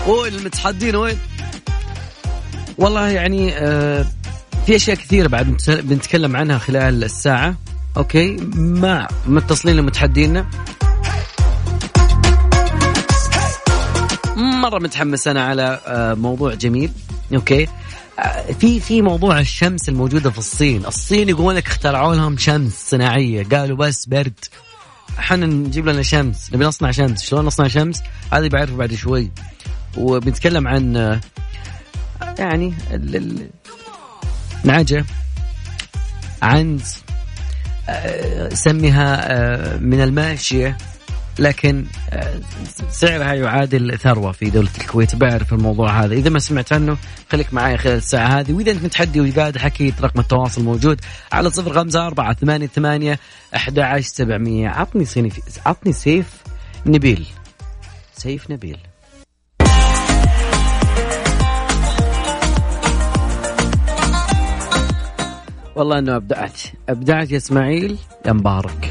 وين 0.08 0.34
المتحدين 0.34 0.96
وين؟ 0.96 1.18
والله 2.78 3.08
يعني 3.08 3.58
آه 3.58 4.06
في 4.66 4.76
أشياء 4.76 4.98
كثيرة 4.98 5.28
بعد 5.28 5.46
بنت- 5.46 5.70
بنتكلم 5.70 6.36
عنها 6.36 6.58
خلال 6.58 7.04
الساعة. 7.04 7.56
Okay 7.98 8.38
مع 8.56 9.08
متصلين 9.28 9.76
لمتحدينا. 9.76 10.46
مرة 14.38 14.80
متحمس 14.80 15.28
أنا 15.28 15.44
على 15.46 15.80
آه، 15.88 16.14
موضوع 16.14 16.54
جميل. 16.54 16.92
Okay 17.36 17.68
في 18.60 18.80
في 18.80 19.02
موضوع 19.02 19.40
الشمس 19.40 19.90
الموجودة 19.90 20.32
في 20.32 20.38
الصين، 20.38 20.86
الصين 20.86 21.30
يقول 21.30 21.56
لك 21.56 21.68
اخترعوا 21.68 22.16
لهم 22.16 22.38
شمس 22.38 22.90
صناعية، 22.90 23.44
قالوا 23.44 23.78
بس 23.78 24.06
برد. 24.06 24.40
إحنا 25.20 25.46
نجيب 25.46 25.90
لنا 25.90 26.02
شمس، 26.02 26.54
نبي 26.54 26.66
نصنع 26.66 26.92
شمس، 26.92 27.22
شلون 27.22 27.46
نصنع 27.46 27.68
شمس؟ 27.68 28.02
هذه 28.34 28.48
بعرفه 28.48 28.76
بعد 28.76 28.94
شوي. 28.94 29.32
وبنتكلم 29.98 30.68
عن 30.68 31.20
يعني 32.40 32.74
نعجة 34.64 35.06
عنز 36.42 36.96
آه، 37.90 38.54
سميها 38.54 39.32
آه، 39.32 39.78
من 39.78 40.02
الماشية. 40.02 40.78
لكن 41.42 41.86
آه، 42.10 42.40
سعرها 42.90 43.34
يعادل 43.34 43.98
ثروة 43.98 44.32
في 44.32 44.50
دولة 44.50 44.70
الكويت. 44.82 45.16
بعرف 45.16 45.54
الموضوع 45.54 46.04
هذا. 46.04 46.14
إذا 46.14 46.30
ما 46.30 46.40
سمعت 46.40 46.74
عنه 46.74 46.98
خليك 47.32 47.54
معي 47.54 47.78
خلال 47.78 47.98
الساعة 47.98 48.28
هذه. 48.40 48.54
وإذا 48.54 48.72
أنت 48.72 48.84
متحدي 48.84 49.22
وقاعد 49.22 49.58
حكي 49.58 49.94
رقم 50.02 50.20
التواصل 50.20 50.64
موجود 50.64 51.02
على 51.32 51.50
صفر 51.50 51.74
خمسة 51.74 52.08
أربعة 52.08 52.34
ثمانية 52.34 52.68
ثمانية 52.68 53.20
أحد 53.56 53.80
عشر 53.80 54.08
سبعمية. 54.08 54.70
عطني 54.70 55.06
صيني 55.06 55.32
عطني 55.66 55.94
سيف 55.94 56.28
نبيل. 56.86 57.26
سيف 58.14 58.52
نبيل. 58.52 58.78
والله 65.76 66.00
إنه 66.00 66.16
أبدعت. 66.16 66.62
أبدعت 66.90 67.32
يا 67.32 67.38
إسماعيل. 67.38 67.98
يا 68.26 68.34
مبارك. 68.34 68.91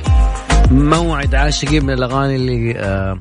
موعد 0.70 1.34
عاشقين 1.34 1.84
من 1.84 1.90
الأغاني 1.90 2.36
اللي 2.36 2.78
آه 2.78 3.20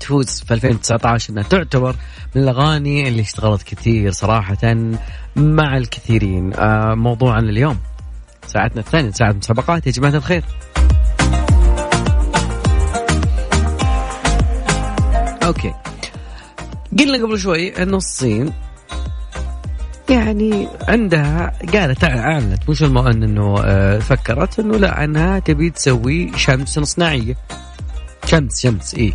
تفوز 0.00 0.42
في 0.46 0.54
2019 0.54 1.32
إنها 1.32 1.42
تعتبر 1.42 1.96
من 2.34 2.42
الأغاني 2.42 3.08
اللي 3.08 3.20
اشتغلت 3.22 3.62
كثير 3.62 4.10
صراحة 4.10 4.74
مع 5.36 5.76
الكثيرين. 5.76 6.54
آه 6.54 6.94
موضوعنا 6.94 7.50
اليوم 7.50 7.78
ساعتنا 8.46 8.80
الثانية 8.80 9.10
ساعة 9.10 9.32
مسابقات 9.32 9.86
يا 9.86 9.92
جماعة 9.92 10.14
الخير. 10.14 10.44
أوكي. 15.46 15.74
قلنا 16.98 17.26
قبل 17.26 17.38
شوي 17.38 17.82
إنه 17.82 17.96
الصين 17.96 18.52
يعني 20.10 20.68
عندها 20.88 21.52
قالت 21.72 22.04
أعلنت 22.04 22.70
مش 22.70 22.82
المو 22.82 23.06
ان 23.06 23.22
إنه 23.22 23.60
آه، 23.64 23.98
فكرت 23.98 24.58
إنه 24.58 24.76
لا 24.76 25.04
انها 25.04 25.38
تبي 25.38 25.70
تسوي 25.70 26.32
شمس 26.36 26.78
صناعية. 26.78 27.36
شمس 28.26 28.60
شمس 28.60 28.94
اي 28.94 29.14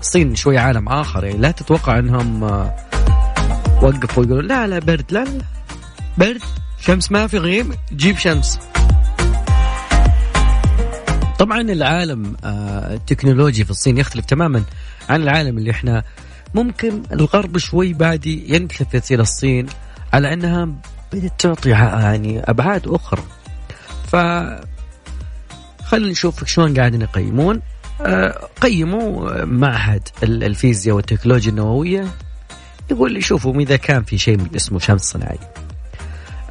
الصين 0.00 0.34
شوي 0.34 0.58
عالم 0.58 0.88
آخر 0.88 1.24
يعني 1.24 1.38
لا 1.38 1.50
تتوقع 1.50 1.98
إنهم 1.98 2.44
آه، 2.44 2.76
وقفوا 3.82 4.24
يقولوا 4.24 4.42
لا 4.42 4.66
لا 4.66 4.78
برد 4.78 5.04
لا 5.10 5.24
لا. 5.24 5.44
برد 6.18 6.42
شمس 6.80 7.12
ما 7.12 7.26
في 7.26 7.38
غيم 7.38 7.72
جيب 7.92 8.18
شمس. 8.18 8.58
طبعا 11.38 11.60
العالم 11.60 12.36
آه، 12.44 12.94
التكنولوجي 12.94 13.64
في 13.64 13.70
الصين 13.70 13.98
يختلف 13.98 14.24
تماما 14.24 14.62
عن 15.08 15.22
العالم 15.22 15.58
اللي 15.58 15.70
إحنا. 15.70 16.02
ممكن 16.54 17.02
الغرب 17.12 17.58
شوي 17.58 17.92
بعد 17.92 18.26
ينكفت 18.26 19.12
إلى 19.12 19.22
الصين. 19.22 19.66
على 20.12 20.32
إنها 20.32 20.68
بدات 21.12 21.32
تعطي 21.40 21.68
يعني 21.70 22.40
أبعاد 22.40 22.88
أخرى. 22.88 23.22
ف 24.06 24.16
خلينا 25.84 26.10
نشوف 26.10 26.44
شلون 26.44 26.78
قاعدين 26.78 27.02
يقيمون. 27.02 27.60
آه، 28.00 28.48
قيموا 28.60 29.44
معهد 29.44 30.08
ال- 30.22 30.44
الفيزياء 30.44 30.96
والتكنولوجيا 30.96 31.50
النووية. 31.50 32.06
يقول 32.90 33.24
شوفوا 33.24 33.60
إذا 33.60 33.76
كان 33.76 34.02
في 34.02 34.18
شيء 34.18 34.56
اسمه 34.56 34.78
شمس 34.78 35.02
صناعي 35.02 35.38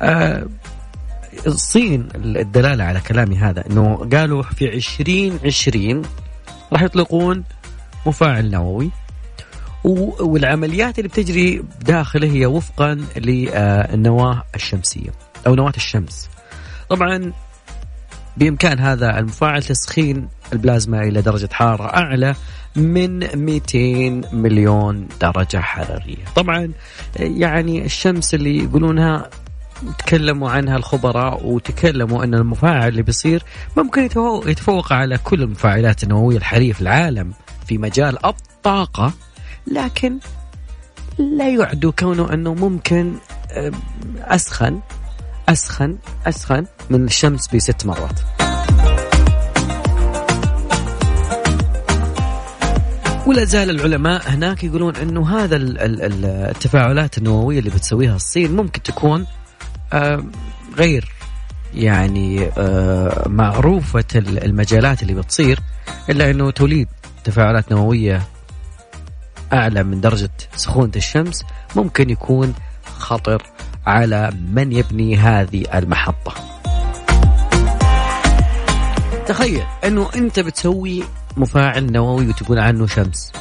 آه، 0.02 0.45
الصين 1.47 2.08
الدلالة 2.15 2.84
على 2.84 3.00
كلامي 3.00 3.38
هذا 3.38 3.63
إنه 3.67 4.10
قالوا 4.13 4.41
في 4.43 4.65
2020 4.74 6.02
راح 6.74 6.82
يطلقون 6.82 7.43
مفاعل 8.06 8.52
نووي. 8.52 8.91
والعمليات 9.84 11.00
اللي 11.00 11.10
بتجري 11.10 11.63
داخله 11.82 12.28
هي 12.28 12.46
وفقا 12.46 12.98
للنواة 13.17 14.44
الشمسية 14.56 15.10
أو 15.48 15.56
نواة 15.56 15.74
الشمس. 15.78 16.30
طبعا 16.89 17.34
بإمكان 18.38 18.80
هذا 18.80 19.20
المفاعل 19.20 19.63
تسخين 19.63 20.28
البلازما 20.54 21.04
إلى 21.04 21.22
درجة 21.22 21.50
حرارة 21.54 21.84
أعلى 21.98 22.36
من 22.76 23.20
200 23.38 24.36
مليون 24.36 25.08
درجة 25.22 25.58
حرارية. 25.58 26.26
طبعا 26.36 26.72
يعني 27.20 27.86
الشمس 27.86 28.34
اللي 28.34 28.63
يقولونها 28.63 29.30
تكلموا 29.98 30.50
عنها 30.50 30.78
الخبراء 30.78 31.46
وتكلموا 31.46 32.24
أن 32.24 32.34
المفاعل 32.34 32.88
اللي 32.88 33.02
بيصير 33.02 33.44
ممكن 33.78 34.04
يتفوق, 34.46 34.94
على 34.94 35.17
كل 35.17 35.41
المفاعلات 35.41 36.04
النووية 36.04 36.38
الحاليه 36.38 36.74
في 36.74 36.82
العالم 36.82 37.34
في 37.67 37.78
مجال 37.78 38.26
الطاقة 38.26 39.13
لكن 39.67 40.17
لا 41.17 41.50
يعد 41.50 41.86
كونه 42.00 42.34
أنه 42.34 42.54
ممكن 42.54 43.13
أسخن 44.19 44.80
أسخن 45.50 45.97
أسخن 46.28 46.65
من 46.89 47.06
الشمس 47.06 47.47
بست 47.56 47.86
مرات. 47.86 48.19
ولا 53.28 53.43
زال 53.43 53.69
العلماء 53.69 54.30
هناك 54.30 54.63
يقولون 54.63 54.95
إنه 54.95 55.30
هذا 55.43 55.56
ال- 55.56 55.80
ال- 55.80 56.02
ال- 56.02 56.26
التفاعلات 56.26 57.17
النووية 57.17 57.60
اللي 57.60 57.69
بتسويها 57.69 58.15
الصين 58.15 58.52
ممكن 58.56 58.84
تكون 58.84 59.26
غير 60.78 61.12
يعني 61.74 62.50
آه، 62.58 63.28
معروفة 63.28 64.04
ال- 64.15 64.43
المجالات 64.43 65.02
اللي 65.02 65.13
بتصير 65.13 65.60
إلا 66.10 66.30
إنه 66.32 66.52
توليد 66.52 66.88
تفاعلات 67.24 67.71
نووية 67.71 68.21
أعلى 69.54 69.84
من 69.84 70.02
درجة 70.02 70.32
سخونة 70.56 70.92
الشمس 70.96 71.44
ممكن 71.76 72.10
يكون 72.10 72.54
خطر 73.00 73.44
على 73.86 74.32
من 74.52 74.72
يبني 74.72 75.18
هذه 75.18 75.66
المحطة. 75.74 76.34
تخيل 79.28 79.64
أنه 79.86 80.10
أنت 80.16 80.40
بتسوي 80.40 81.04
مفاعل 81.38 81.92
نووي 81.92 82.28
وتقول 82.28 82.60
عنه 82.60 82.88
شمس. 82.88 83.32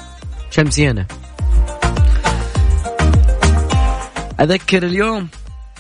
شمسي 0.50 0.90
أنا 0.90 1.06
أذكر 4.40 4.82
اليوم 4.82 5.28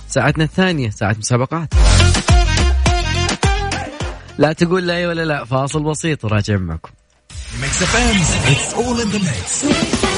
ساعتنا 0.08 0.44
الثانية 0.44 0.90
ساعة 0.90 1.16
مسابقات. 1.18 1.74
لا 4.38 4.52
تقول 4.52 4.86
لا 4.86 5.08
ولا 5.08 5.24
لا 5.24 5.44
فاصل 5.44 5.82
بسيط 5.82 6.24
وراجع 6.24 6.56
معكم. 6.56 6.90
FM 7.62 8.52
It's 8.52 8.74
all 8.74 9.00
in 9.00 9.08
the 9.08 10.09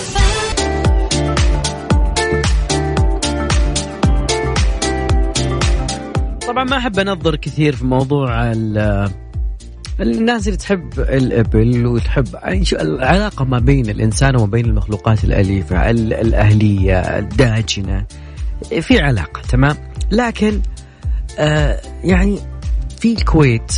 طبعا 6.53 6.65
ما 6.65 6.77
أحب 6.77 6.99
أنظر 6.99 7.37
كثير 7.37 7.77
في 7.77 7.85
موضوع 7.85 8.53
ال- 8.53 9.11
الناس 10.01 10.47
اللي 10.47 10.57
تحب 10.59 11.01
الأبل 11.01 11.87
وتحب 11.87 12.29
العلاقة 12.73 13.45
ما 13.45 13.59
بين 13.59 13.91
الإنسان 13.91 14.37
وما 14.37 14.47
بين 14.47 14.65
المخلوقات 14.67 15.25
الأليفة 15.25 15.91
ال- 15.91 16.13
الأهلية 16.13 16.99
الداجنة 17.01 18.05
في 18.81 19.01
علاقة 19.01 19.41
تمام؟ 19.49 19.77
لكن 20.11 20.61
آه 21.39 21.81
يعني 22.05 22.39
في 23.01 23.13
الكويت 23.13 23.73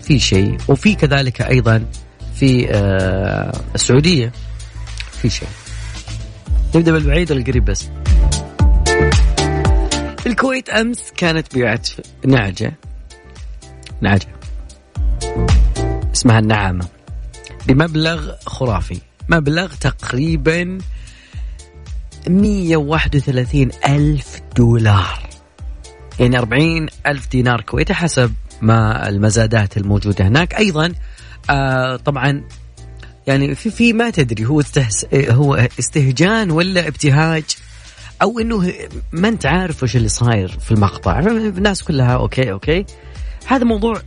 في 0.00 0.18
شيء 0.18 0.56
وفي 0.68 0.94
كذلك 0.94 1.42
أيضا 1.42 1.84
في 2.34 2.68
آه 2.70 3.52
السعودية 3.74 4.32
في 5.22 5.30
شيء. 5.30 5.48
نبدأ 6.74 6.92
بالبعيد 6.92 7.32
ولا 7.32 7.40
القريب 7.40 7.64
بس. 7.64 7.88
الكويت 10.26 10.68
أمس 10.68 11.12
كانت 11.16 11.54
بيعت 11.54 11.88
نعجة. 12.26 12.74
نعجة. 14.00 14.28
اسمها 16.14 16.38
النعامة. 16.38 16.88
بمبلغ 17.66 18.32
خرافي. 18.46 19.00
مبلغ 19.28 19.74
تقريبا 19.74 20.78
131 22.28 23.70
ألف 23.88 24.40
دولار. 24.56 25.28
يعني 26.20 26.38
40 26.38 26.86
ألف 27.06 27.28
دينار 27.28 27.60
كويتي 27.60 27.94
حسب 27.94 28.34
ما 28.62 29.08
المزادات 29.08 29.76
الموجودة 29.76 30.26
هناك. 30.26 30.54
أيضا 30.54 30.92
آه 31.50 31.96
طبعا 31.96 32.44
يعني 33.26 33.54
في 33.54 33.70
في 33.70 33.92
ما 33.92 34.10
تدري 34.10 34.46
هو 34.46 34.62
هو 35.14 35.54
استهجان 35.54 36.50
ولا 36.50 36.88
ابتهاج؟ 36.88 37.44
أو 38.22 38.38
إنه 38.38 38.72
ما 39.12 39.28
أنت 39.28 39.46
عارف 39.46 39.82
وش 39.82 39.96
اللي 39.96 40.08
صاير 40.08 40.48
في 40.48 40.72
المقطع. 40.72 41.18
الناس 41.18 41.82
كلها 41.82 42.14
okay 42.14 42.52
okay. 42.52 42.84
هذا 43.46 43.64
موضوع 43.64 44.00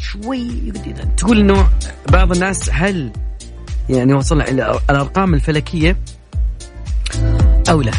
شوي 0.00 0.72
تقول 1.16 1.38
إنه 1.38 1.70
بعض 2.08 2.32
الناس 2.32 2.70
هل 2.72 3.12
يعني 3.88 4.14
وصلنا 4.14 4.48
إلى 4.48 4.80
الأرقام 4.90 5.34
الفلكية 5.34 5.96
أو 7.70 7.82
لا؟ 7.82 7.92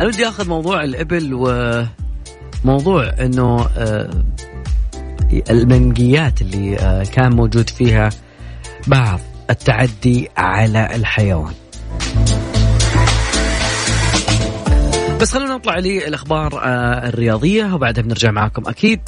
أنا 0.00 0.06
ودي 0.06 0.28
أخذ 0.28 0.48
موضوع 0.48 0.84
الإبل 0.84 1.34
وموضوع 2.64 3.14
إنه 3.20 3.66
آه، 3.76 4.24
المنقيات 5.50 6.42
اللي 6.42 6.78
آه، 6.78 7.04
كان 7.04 7.36
موجود 7.36 7.70
فيها 7.70 8.08
بعض 8.86 9.20
التعدي 9.50 10.28
على 10.36 10.96
الحيوان. 10.96 11.52
بس 15.20 15.32
خلونا 15.32 15.54
نطلع 15.54 15.78
للأخبار 15.78 16.60
آه، 16.64 17.08
الرياضية 17.08 17.74
وبعدها 17.74 18.02
بنرجع 18.02 18.30
معاكم 18.30 18.68
أكيد. 18.68 19.00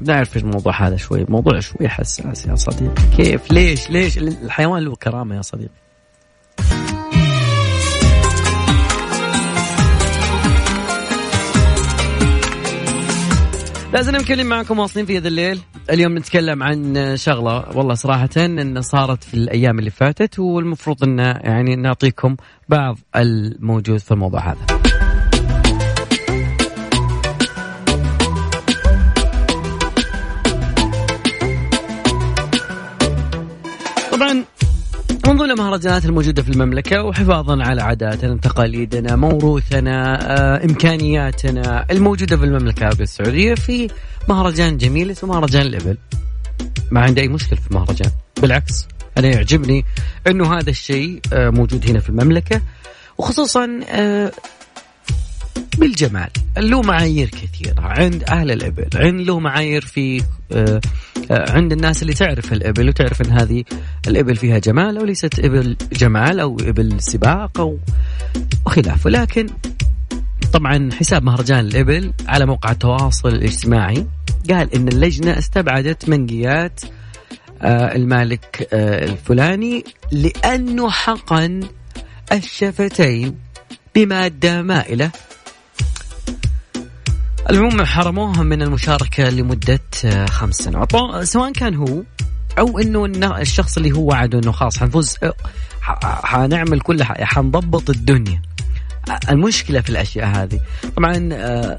بنعرف 0.00 0.36
الموضوع 0.36 0.86
هذا 0.86 0.96
شوي. 0.96 1.26
موضوع 1.28 1.60
شوي 1.60 1.88
حساس 1.88 2.46
يا 2.46 2.54
صديقي. 2.54 3.16
كيف؟ 3.16 3.52
ليش؟ 3.52 3.90
ليش؟ 3.90 4.18
الحيوان 4.18 4.82
له 4.82 4.96
كرامة 4.96 5.36
يا 5.36 5.42
صديقي. 5.42 5.70
لازم 13.92 14.16
نتكلم 14.16 14.46
معكم 14.46 14.78
واصلين 14.78 15.06
في 15.06 15.18
هذا 15.18 15.28
الليل. 15.28 15.60
اليوم 15.90 16.18
نتكلم 16.18 16.62
عن 16.62 17.12
شغلة 17.16 17.76
والله 17.76 17.94
صراحة 17.94 18.28
إن 18.36 18.82
صارت 18.82 19.24
في 19.24 19.34
الأيام 19.34 19.78
اللي 19.78 19.90
فاتت 19.90 20.38
والمفروض 20.38 21.04
إن 21.04 21.18
يعني 21.18 21.76
نعطيكم 21.76 22.36
بعض 22.68 22.98
الموجود 23.16 23.98
في 23.98 24.10
الموضوع 24.10 24.40
هذا. 24.40 25.03
من 35.34 35.40
ضمن 35.40 35.50
المهرجانات 35.50 36.04
الموجودة 36.04 36.42
في 36.42 36.48
المملكة 36.48 37.02
وحفاظا 37.02 37.62
على 37.62 37.82
عاداتنا 37.82 38.36
تقاليدنا 38.36 39.16
موروثنا 39.16 40.18
آه، 40.32 40.64
إمكانياتنا 40.64 41.86
الموجودة 41.90 42.36
في 42.36 42.44
المملكة 42.44 42.78
العربية 42.78 43.04
السعودية 43.04 43.54
في 43.54 43.88
مهرجان 44.28 44.76
جميل 44.76 45.10
اسمه 45.10 45.32
مهرجان 45.32 45.62
الإبل 45.62 45.96
ما 46.90 47.00
عندي 47.00 47.20
أي 47.20 47.28
مشكلة 47.28 47.58
في 47.60 47.70
المهرجان. 47.70 48.10
بالعكس 48.42 48.86
أنا 49.18 49.28
يعجبني 49.28 49.84
أنه 50.26 50.58
هذا 50.58 50.70
الشيء 50.70 51.20
آه، 51.32 51.50
موجود 51.50 51.90
هنا 51.90 52.00
في 52.00 52.08
المملكة 52.08 52.60
وخصوصا 53.18 53.80
آه، 53.88 54.32
بالجمال. 55.78 56.28
له 56.58 56.82
معايير 56.82 57.28
كثيرة. 57.28 57.80
عند 57.80 58.24
أهل 58.24 58.50
الإبل. 58.50 58.88
عند 58.94 59.20
له 59.20 59.38
معايير 59.40 59.80
في 59.80 60.22
آه، 60.52 60.80
آه، 61.30 61.52
عند 61.52 61.72
الناس 61.72 62.02
اللي 62.02 62.14
تعرف 62.14 62.52
الإبل 62.52 62.88
وتعرف 62.88 63.22
أن 63.22 63.30
هذه 63.30 63.64
الإبل 64.08 64.36
فيها 64.36 64.58
جمال 64.58 64.98
أو 64.98 65.04
ليست 65.04 65.38
إبل 65.38 65.76
جمال 65.92 66.40
أو 66.40 66.56
إبل 66.60 67.00
سباق 67.00 67.60
أو 67.60 67.78
وخلافه 68.66 69.10
لكن 69.10 69.46
طبعا 70.52 70.90
حساب 70.92 71.22
مهرجان 71.24 71.60
الإبل 71.60 72.12
على 72.26 72.46
موقع 72.46 72.70
التواصل 72.70 73.28
الاجتماعي 73.28 74.06
قال 74.50 74.74
إن 74.74 74.88
اللجنة 74.88 75.38
استبعدت 75.38 76.08
منقيات 76.08 76.80
آه، 77.62 77.96
المالك 77.96 78.68
الفلاني 78.72 79.84
لأنه 80.12 80.90
حقن 80.90 81.60
الشفتين 82.32 83.38
بمادة 83.94 84.62
مائلة 84.62 85.10
العموم 87.50 87.84
حرموه 87.84 88.42
من 88.42 88.62
المشاركة 88.62 89.28
لمدة 89.30 89.80
آه، 90.04 90.26
خمس 90.26 90.54
سنوات. 90.54 90.90
طبعاً 90.90 91.24
سواء 91.24 91.52
كان 91.52 91.74
هو 91.74 92.02
أو 92.58 92.78
أنه 92.78 93.38
الشخص 93.40 93.76
اللي 93.76 93.92
هو 93.92 94.08
وعده 94.08 94.38
أنه 94.38 94.52
خلاص 94.52 94.78
حنفوز 94.78 95.16
آه، 95.22 95.32
حنعمل 96.24 96.80
كل 96.80 97.02
حاجة 97.02 97.24
حنضبط 97.24 97.90
الدنيا. 97.90 98.42
آه، 99.10 99.18
المشكلة 99.30 99.80
في 99.80 99.90
الأشياء 99.90 100.26
هذه. 100.26 100.60
طبعا 100.96 101.28
آه، 101.32 101.76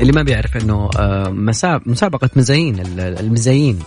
اللي 0.00 0.12
ما 0.12 0.22
بيعرف 0.22 0.56
أنه 0.56 0.90
آه، 0.98 1.28
مساب- 1.28 1.82
مسابقة 1.88 2.30
مزايين 2.36 2.80
ال- 2.80 3.00
المزايين 3.00 3.78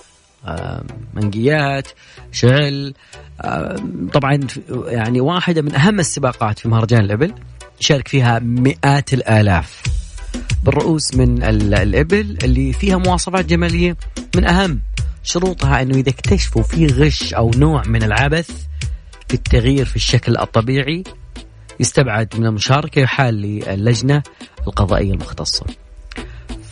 آه، 0.45 0.83
منقيات 1.13 1.87
شعل 2.31 2.93
آه، 3.41 3.75
طبعا 4.13 4.39
يعني 4.85 5.21
واحدة 5.21 5.61
من 5.61 5.75
أهم 5.75 5.99
السباقات 5.99 6.59
في 6.59 6.67
مهرجان 6.69 6.99
الإبل 7.05 7.33
يشارك 7.81 8.07
فيها 8.07 8.39
مئات 8.39 9.13
الآلاف. 9.13 9.81
بالرؤوس 10.63 11.15
من 11.15 11.43
ال- 11.43 11.73
الإبل 11.73 12.37
اللي 12.43 12.73
فيها 12.73 12.97
مواصفات 12.97 13.45
جمالية 13.45 13.97
من 14.35 14.45
أهم 14.47 14.81
شروطها 15.23 15.81
أنه 15.81 15.97
إذا 15.97 16.09
اكتشفوا 16.09 16.63
في 16.63 16.87
غش 16.87 17.33
أو 17.33 17.51
نوع 17.55 17.83
من 17.85 18.03
العبث 18.03 18.49
في 19.27 19.33
التغيير 19.33 19.85
في 19.85 19.95
الشكل 19.95 20.37
الطبيعي 20.37 21.03
يستبعد 21.79 22.27
من 22.37 22.45
المشاركة 22.45 22.99
يحال 22.99 23.33
للجنة 23.41 24.23
القضائية 24.67 25.13
المختصة. 25.13 25.65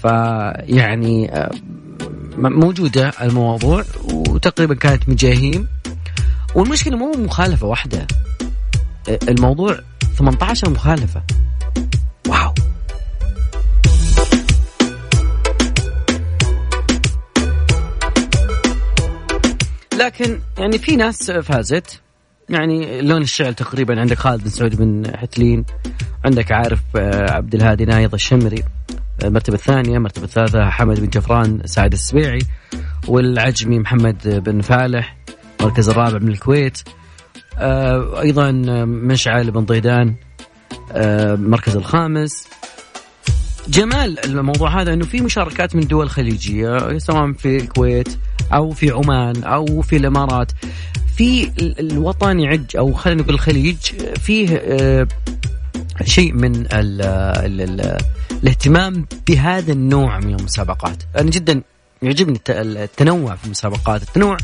فيعني 0.01 1.31
آه، 1.35 1.51
موجودة 2.37 3.09
الموضوع 3.21 3.83
وتقريبا 4.13 4.75
كانت 4.75 5.09
مجاهيم. 5.09 5.67
والمشكلة 6.55 6.97
مو 6.97 7.11
مخالفة 7.11 7.67
واحدة. 7.67 8.07
آه، 9.09 9.19
الموضوع 9.29 9.79
18 10.17 10.69
مخالفة. 10.69 11.23
لكن 19.97 20.39
يعني 20.57 20.77
في 20.77 20.95
ناس 20.95 21.31
فازت. 21.31 22.01
يعني 22.49 23.01
لون 23.01 23.21
الشعل 23.21 23.53
تقريبا 23.53 23.99
عندك 23.99 24.17
خالد 24.17 24.43
بن 24.43 24.49
سعود 24.49 24.75
بن 24.75 25.17
حتلين 25.17 25.65
عندك 26.25 26.51
عارف 26.51 26.79
آه، 26.95 27.31
عبد 27.31 27.55
الهادي 27.55 27.85
نايض 27.85 28.13
الشمري 28.13 28.63
آه، 29.23 29.27
المرتبة 29.27 29.55
الثانية 29.55 29.97
المرتبة 29.97 30.25
الثالثة 30.25 30.69
حمد 30.69 30.99
بن 30.99 31.09
جفران 31.09 31.61
سعد 31.65 31.93
السبيعي 31.93 32.39
والعجمي 33.07 33.79
محمد 33.79 34.43
بن 34.45 34.61
فالح 34.61 35.17
المركز 35.61 35.89
الرابع 35.89 36.19
من 36.19 36.27
الكويت 36.27 36.77
آه، 37.57 38.21
أيضا 38.21 38.51
مشعل 38.85 39.51
بن 39.51 39.65
ضيدان 39.65 40.15
آه، 40.91 41.33
المركز 41.33 41.75
الخامس 41.75 42.47
جمال 43.69 44.25
الموضوع 44.25 44.81
هذا 44.81 44.93
إنه 44.93 45.05
في 45.05 45.21
مشاركات 45.21 45.75
من 45.75 45.87
دول 45.87 46.09
خليجية 46.09 46.97
سواء 46.97 47.31
في 47.33 47.57
الكويت 47.57 48.17
أو 48.53 48.71
في 48.71 48.91
عمان 48.91 49.43
أو 49.43 49.81
في 49.81 49.97
الإمارات. 49.97 50.51
في 51.17 51.51
الوطن 51.79 52.39
يعج 52.39 52.77
أو 52.77 52.93
خلينا 52.93 53.21
نقول 53.21 53.33
الخليج 53.33 53.77
فيه 54.19 54.49
آه، 54.49 55.07
شيء 56.03 56.33
من 56.33 56.55
ال 56.55 57.01
ال 57.01 57.61
ال 57.61 57.97
الاهتمام 58.43 59.05
بهذا 59.27 59.71
النوع 59.73 60.19
من 60.19 60.35
المسابقات. 60.35 61.03
أنا 61.17 61.29
جدا 61.29 61.61
يعجبني 62.01 62.39
التنوع 62.49 63.35
في 63.35 63.45
المسابقات. 63.45 64.01
التنوع 64.03 64.37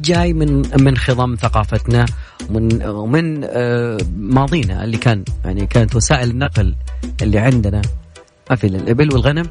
جاي 0.00 0.32
من 0.32 0.62
من 0.82 0.96
خضم 0.96 1.34
ثقافتنا 1.34 2.06
ومن 2.50 2.86
ومن 2.86 3.44
آه، 3.44 3.98
ماضينا 4.16 4.84
اللي 4.84 4.96
كان 4.96 5.24
يعني 5.44 5.66
كانت 5.66 5.96
وسائل 5.96 6.30
النقل 6.30 6.74
اللي 7.22 7.38
عندنا. 7.38 7.82
ما 8.50 8.56
في 8.56 8.66
الإبل 8.66 9.12
والغنم 9.12 9.46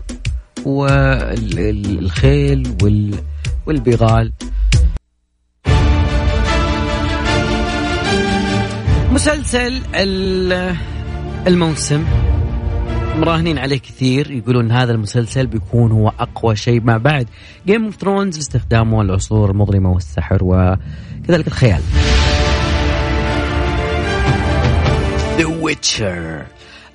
والخيل 0.66 2.14
والبغال. 3.66 4.32
مسلسل 9.12 9.82
الموسم. 11.48 12.06
مراهنين 13.18 13.58
عليه 13.58 13.78
كثير 13.78 14.32
يقولون 14.32 14.72
هذا 14.72 14.92
المسلسل 14.92 15.48
بيكون 15.48 15.92
هو 15.92 16.08
أقوى 16.20 16.56
شيء 16.56 16.82
ما 16.82 16.98
بعد 16.98 17.28
Game 17.68 17.86
of 17.86 17.96
Thrones 17.96 18.38
لاستخدامه 18.38 19.02
العصور 19.02 19.52
المظلمة 19.52 19.92
والسحر 19.92 20.38
وكذلك 20.42 21.48
الخيال. 21.48 21.82
The 25.38 25.46
Witcher 25.46 26.46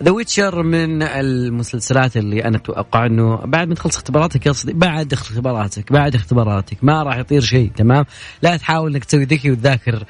The 0.02 0.10
Witcher 0.10 0.62
من 0.62 1.02
المسلسلات 1.02 2.16
اللي 2.16 2.44
أنا 2.44 2.56
أتوقع 2.56 3.06
إنه 3.06 3.36
بعد 3.36 3.68
ما 3.68 3.74
تخلص 3.74 3.96
اختباراتك 3.96 4.48
قصدي 4.48 4.72
بعد 4.72 5.12
اختباراتك 5.12 5.92
بعد 5.92 6.14
اختباراتك 6.14 6.84
ما 6.84 7.02
راح 7.02 7.16
يطير 7.16 7.40
شيء 7.40 7.70
تمام؟ 7.76 8.04
لا 8.42 8.56
تحاول 8.56 8.94
إنك 8.94 9.04
تسوي 9.04 9.24
ذكي 9.24 9.50
وتذاكر 9.50 9.94
The 9.94 10.04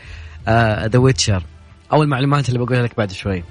آه 0.94 0.98
Witcher 0.98 1.42
أو 1.92 2.02
المعلومات 2.02 2.48
اللي 2.48 2.58
بقولها 2.58 2.82
لك 2.82 2.96
بعد 2.96 3.12
شوي. 3.12 3.44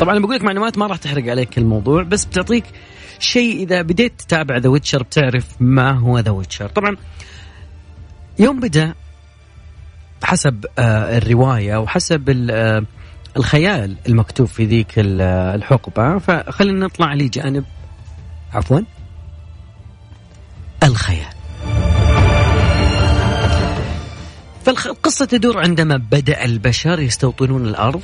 طبعا 0.00 0.18
بقول 0.18 0.34
لك 0.34 0.42
معلومات 0.42 0.78
ما 0.78 0.86
راح 0.86 0.96
تحرق 0.96 1.30
عليك 1.30 1.58
الموضوع 1.58 2.02
بس 2.02 2.24
بتعطيك 2.24 2.64
شيء 3.18 3.62
إذا 3.62 3.82
بديت 3.82 4.20
تتابع 4.20 4.56
The 4.56 4.68
Witcher 4.68 5.02
بتعرف 5.02 5.46
ما 5.60 5.90
هو 5.90 6.18
The 6.18 6.30
Witcher 6.30 6.68
طبعا 6.68 6.96
يوم 8.38 8.60
بدأ 8.60 8.94
حسب 10.22 10.66
آه 10.78 11.18
الرواية 11.18 11.76
وحسب 11.76 12.48
آه 12.50 12.84
الخيال 13.36 13.96
المكتوب 14.08 14.46
في 14.46 14.64
ذيك 14.64 14.92
الحقبة. 14.96 16.18
فخلينا 16.18 16.86
نطلع 16.86 17.14
لجانب 17.14 17.64
عفوا. 18.52 18.80
الخيال. 20.82 21.34
فالقصة 24.64 25.24
تدور 25.24 25.58
عندما 25.58 25.96
بدأ 25.96 26.44
البشر 26.44 27.00
يستوطنون 27.00 27.66
الأرض 27.66 28.02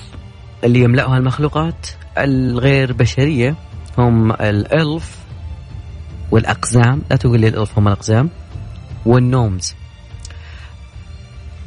اللي 0.64 0.81
يملأها 0.81 1.18
المخلوقات 1.18 1.87
الغير 2.18 2.93
بشرية. 2.93 3.55
هم 3.99 4.33
الألف 4.33 5.16
والأقزام. 6.31 7.03
لا 7.11 7.16
تقول 7.16 7.41
لي 7.41 7.49
الألف 7.49 7.79
هم 7.79 7.89
الأقزام. 7.89 8.31
والنومز. 9.07 9.74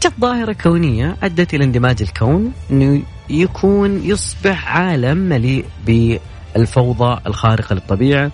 جت 0.01 0.13
ظاهرة 0.19 0.53
كونية 0.53 1.17
أدت 1.23 1.53
إلى 1.53 1.63
اندماج 1.63 2.01
الكون. 2.01 2.53
أنه 2.71 3.01
يكون 3.29 4.05
يصبح 4.05 4.77
عالم 4.77 5.17
مليء 5.17 5.65
بالفوضى 5.85 7.19
الخارقة 7.27 7.73
للطبيعة 7.73 8.31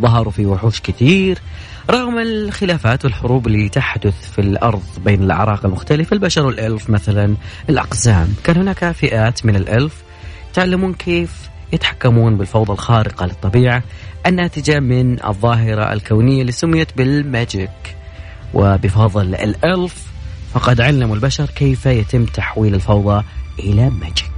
ظهروا 0.00 0.32
فيه 0.32 0.46
وحوش 0.46 0.80
كثير 0.80 1.38
رغم 1.90 2.18
الخلافات 2.18 3.04
والحروب 3.04 3.46
اللي 3.46 3.68
تحدث 3.68 4.30
في 4.30 4.40
الأرض 4.40 4.82
بين 5.04 5.22
الأعراق 5.22 5.66
المختلفة 5.66 6.14
البشر 6.14 6.46
والألف 6.46 6.90
مثلا 6.90 7.36
الأقزام. 7.68 8.34
كان 8.44 8.56
هناك 8.56 8.90
فئات 8.92 9.46
من 9.46 9.56
الألف 9.56 10.02
يتعلمون 10.50 10.94
كيف 10.94 11.50
يتحكمون 11.72 12.36
بالفوضى 12.36 12.72
الخارقة 12.72 13.26
للطبيعة 13.26 13.82
الناتجة 14.26 14.80
من 14.80 15.24
الظاهرة 15.26 15.92
الكونية 15.92 16.40
اللي 16.40 16.52
سميت 16.52 16.96
بال 16.96 17.21
magic. 17.21 17.96
وبفضل 18.54 19.34
ال 19.34 19.52
Elf 19.52 20.06
فقد 20.54 20.80
علموا 20.80 21.14
البشر 21.16 21.46
كيف 21.46 21.86
يتم 21.86 22.24
تحويل 22.24 22.74
الفوضى 22.74 23.24
إلى 23.58 23.90
magic. 23.90 24.35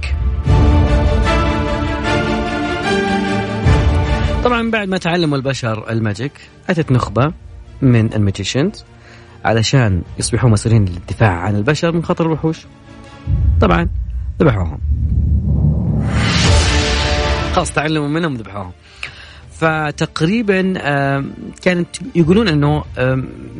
طبعا 4.43 4.71
بعد 4.71 4.87
ما 4.87 4.97
تعلموا 4.97 5.37
البشر 5.37 5.89
ال 5.89 5.96
magic 5.96 6.31
أتت 6.69 6.91
نخبة 6.91 7.33
من 7.81 8.13
ال 8.13 8.20
magicians 8.20 8.85
علشان 9.45 10.01
يصبحوا 10.19 10.49
مسؤولين 10.49 10.85
للدفاع 10.85 11.31
عن 11.31 11.55
البشر 11.55 11.91
من 11.91 12.03
خطر 12.03 12.25
الوحوش. 12.25 12.57
طبعا 13.61 13.89
ذبحوهم. 14.39 14.79
خلاص 17.53 17.71
تعلموا 17.71 18.07
منهم 18.07 18.35
ذبحوهم. 18.35 18.71
فتقريبا 19.51 20.73
كانت 21.61 21.87
يقولون 22.15 22.47
إنه 22.47 22.83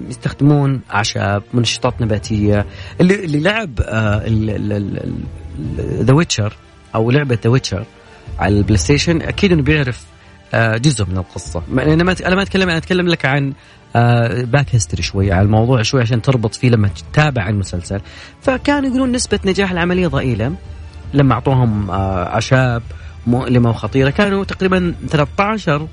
يستخدمون 0.09 0.82
أعشاب 0.93 1.43
منشطات 1.53 2.01
نباتية. 2.01 2.65
اللي, 3.01 3.25
اللي 3.25 3.39
لعب 3.39 3.80
The 5.80 6.13
Witcher 6.13 6.53
أو 6.95 7.11
لعبة 7.11 7.38
The 7.43 7.49
Witcher 7.49 7.86
على 8.39 8.57
البلاي 8.57 8.77
ستيشن 8.77 9.21
أكيد 9.21 9.51
إنه 9.51 9.61
بيعرف 9.61 10.05
آه، 10.05 10.09
جزء 10.54 11.06
من 11.06 11.18
القصة. 11.18 11.64
أنا 11.72 12.04
ما 12.04 12.16
أنا 12.26 12.36
ما 12.36 12.41
اتكلم 12.41 12.70
أنا 12.70 12.78
أتكلم 12.78 13.08
لك 13.08 13.26
عن 13.26 13.54
back 14.45 14.67
آه، 14.70 14.74
history 14.76 15.03
شوي 15.04 15.32
على 15.32 15.41
الموضوع 15.41 15.82
شوي 15.82 16.02
عشان 16.02 16.22
تربط 16.22 16.56
فيه 16.56 16.70
لما 16.70 16.88
تتابع 16.88 17.50
المسلسل. 17.50 18.02
فكانوا 18.41 18.89
يقولون 18.89 19.12
نسبة 19.12 19.39
نجاح 19.45 19.72
العملية 19.72 20.08
ضئيلة. 20.08 20.56
لما 21.14 21.34
أعطوهم 21.34 21.91
آه، 21.91 22.24
أعشاب 22.24 22.84
مؤلمة 23.28 23.70
وخطيرة 23.70 24.10
كانوا 24.10 24.43
تقريبا 24.43 24.95
13 25.10 25.88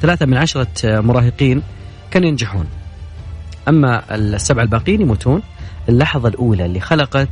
ثلاثة 0.00 0.26
من 0.26 0.36
عشرة 0.36 1.00
مراهقين 1.00 1.62
كانوا 2.10 2.28
ينجحون. 2.28 2.66
أما 3.68 4.14
السبعة 4.14 4.62
الباقيين 4.62 5.00
يموتون. 5.00 5.42
اللحظة 5.88 6.28
الأولى 6.28 6.64
اللي 6.66 6.80
خلقت 6.80 7.28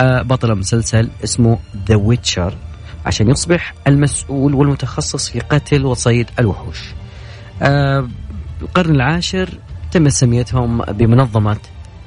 بطل 0.00 0.50
المسلسل 0.50 1.10
اسمه 1.24 1.58
ذا 1.88 1.96
ويتشر 1.96 2.54
عشان 3.06 3.30
يصبح 3.30 3.74
المسؤول 3.86 4.54
والمتخصص 4.54 5.28
في 5.28 5.40
قتل 5.40 5.84
وصيد 5.84 6.30
الوحوش. 6.38 6.80
آه 7.62 8.08
القرن 8.62 8.94
العاشر 8.94 9.48
تم 9.92 10.08
تسميتهم 10.08 10.82
بمنظمة 10.82 11.56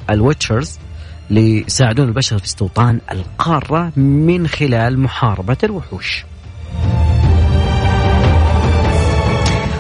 ال 0.10 0.18
Witchers 0.18 0.80
ليساعدون 1.30 2.08
البشر 2.08 2.38
في 2.38 2.46
استوطان 2.46 3.02
القارة 3.12 3.92
من 4.00 4.48
خلال 4.48 5.00
محاربة 5.00 5.58
الوحوش. 5.64 6.26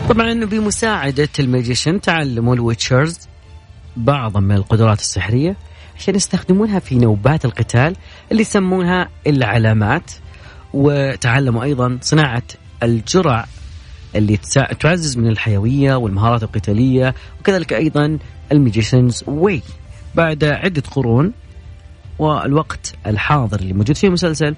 طبعا 0.09 0.45
بمساعدة 0.45 1.29
ال 1.39 1.46
magician 1.46 2.01
تعلموا 2.01 2.55
ال 2.55 2.62
Witchers 2.62 3.19
بعضا 3.97 4.39
من 4.39 4.55
القدرات 4.55 4.99
السحرية 4.99 5.55
عشان 5.97 6.15
يستخدمونها 6.15 6.79
في 6.79 6.95
نوبات 6.95 7.45
القتال 7.45 7.95
اللي 8.31 8.41
يسمونها 8.41 9.09
العلامات. 9.27 10.11
وتعلموا 10.73 11.63
أيضا 11.63 11.97
صناعة 12.01 12.43
الجرع 12.83 13.45
اللي 14.15 14.37
تعزز 14.79 15.17
من 15.17 15.27
الحيوية 15.27 15.95
والمهارات 15.95 16.43
القتالية 16.43 17.15
وكذلك 17.39 17.73
أيضا 17.73 18.17
ال 18.51 18.58
magicians 18.58 19.23
واي 19.27 19.61
بعد 20.15 20.43
عدة 20.43 20.83
قرون 20.91 21.31
والوقت 22.19 22.95
الحاضر 23.07 23.59
اللي 23.59 23.73
موجود 23.73 23.97
فيه 23.97 24.07
المسلسل 24.07 24.55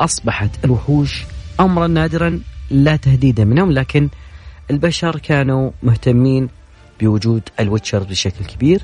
أصبحت 0.00 0.64
الوحوش 0.64 1.24
أمرا 1.60 1.86
نادرا 1.86 2.40
لا 2.70 2.96
تهديدا 2.96 3.44
منهم 3.44 3.72
لكن 3.72 4.08
البشر 4.70 5.18
كانوا 5.18 5.70
مهتمين 5.82 6.48
بوجود 7.00 7.42
ال 7.60 7.65
Witcher 7.65 8.02
بشكل 8.02 8.44
كبير 8.44 8.82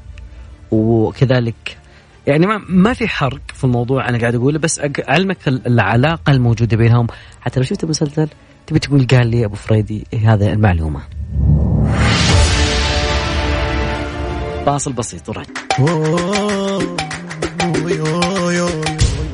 وكذلك 0.70 1.78
يعني 2.26 2.46
ما 2.46 2.60
ما 2.68 2.92
في 2.92 3.08
حرق 3.08 3.40
في 3.54 3.64
الموضوع 3.64 4.08
أنا 4.08 4.18
قاعد 4.18 4.34
أقوله 4.34 4.58
بس 4.58 4.80
أعلمك 5.08 5.48
العلاقة 5.48 6.30
الموجودة 6.30 6.76
بينهم. 6.76 7.06
حتى 7.40 7.60
لو 7.60 7.66
شفت 7.66 7.84
المسلسل 7.84 8.28
تبي 8.66 8.78
تقول 8.78 9.06
قال 9.06 9.26
لي 9.26 9.44
أبو 9.44 9.54
فريدي 9.54 10.06
هذه 10.24 10.52
المعلومة. 10.52 11.00
فاصل 14.66 14.92
بسيط 14.92 15.28
ورد. 15.28 15.46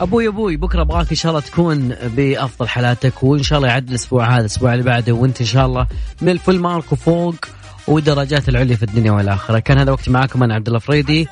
أبوي 0.00 0.28
أبوي 0.28 0.56
بكرة 0.56 0.82
أبغاك 0.82 1.10
إن 1.10 1.16
شاء 1.16 1.30
الله 1.32 1.40
تكون 1.42 1.88
بأفضل 1.88 2.68
حالاتك 2.68 3.22
وإن 3.22 3.42
شاء 3.42 3.58
الله 3.58 3.68
يعد 3.68 3.88
الأسبوع 3.88 4.30
هذا 4.34 4.40
الأسبوع 4.40 4.72
اللي 4.72 4.84
بعده 4.84 5.12
وإنت 5.12 5.40
إن 5.40 5.46
شاء 5.46 5.66
الله 5.66 5.86
من 6.20 6.28
الفل 6.28 6.58
مارك 6.58 6.92
وفوق 6.92 7.34
والدرجات 7.86 8.48
العليا 8.48 8.76
في 8.76 8.82
الدنيا 8.82 9.12
والآخرة. 9.12 9.58
كان 9.58 9.78
هذا 9.78 9.92
وقتي 9.92 10.10
معاكم 10.10 10.42
أنا 10.42 10.54
عبد 10.54 10.66
الله 10.66 10.78
فريدي. 10.78 11.28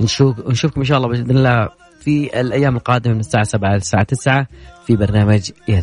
نشوف 0.00 0.48
نشوفكم 0.48 0.80
إن 0.80 0.86
شاء 0.86 0.96
الله 0.98 1.08
بإذن 1.08 1.30
الله 1.30 1.68
في 2.00 2.40
الأيام 2.40 2.76
القادمة 2.76 3.14
من 3.14 3.20
الساعة 3.20 3.44
7 3.44 3.74
للساعة 3.74 4.02
9 4.02 4.46
في 4.86 4.96
برنامج 4.96 5.50
يا 5.68 5.80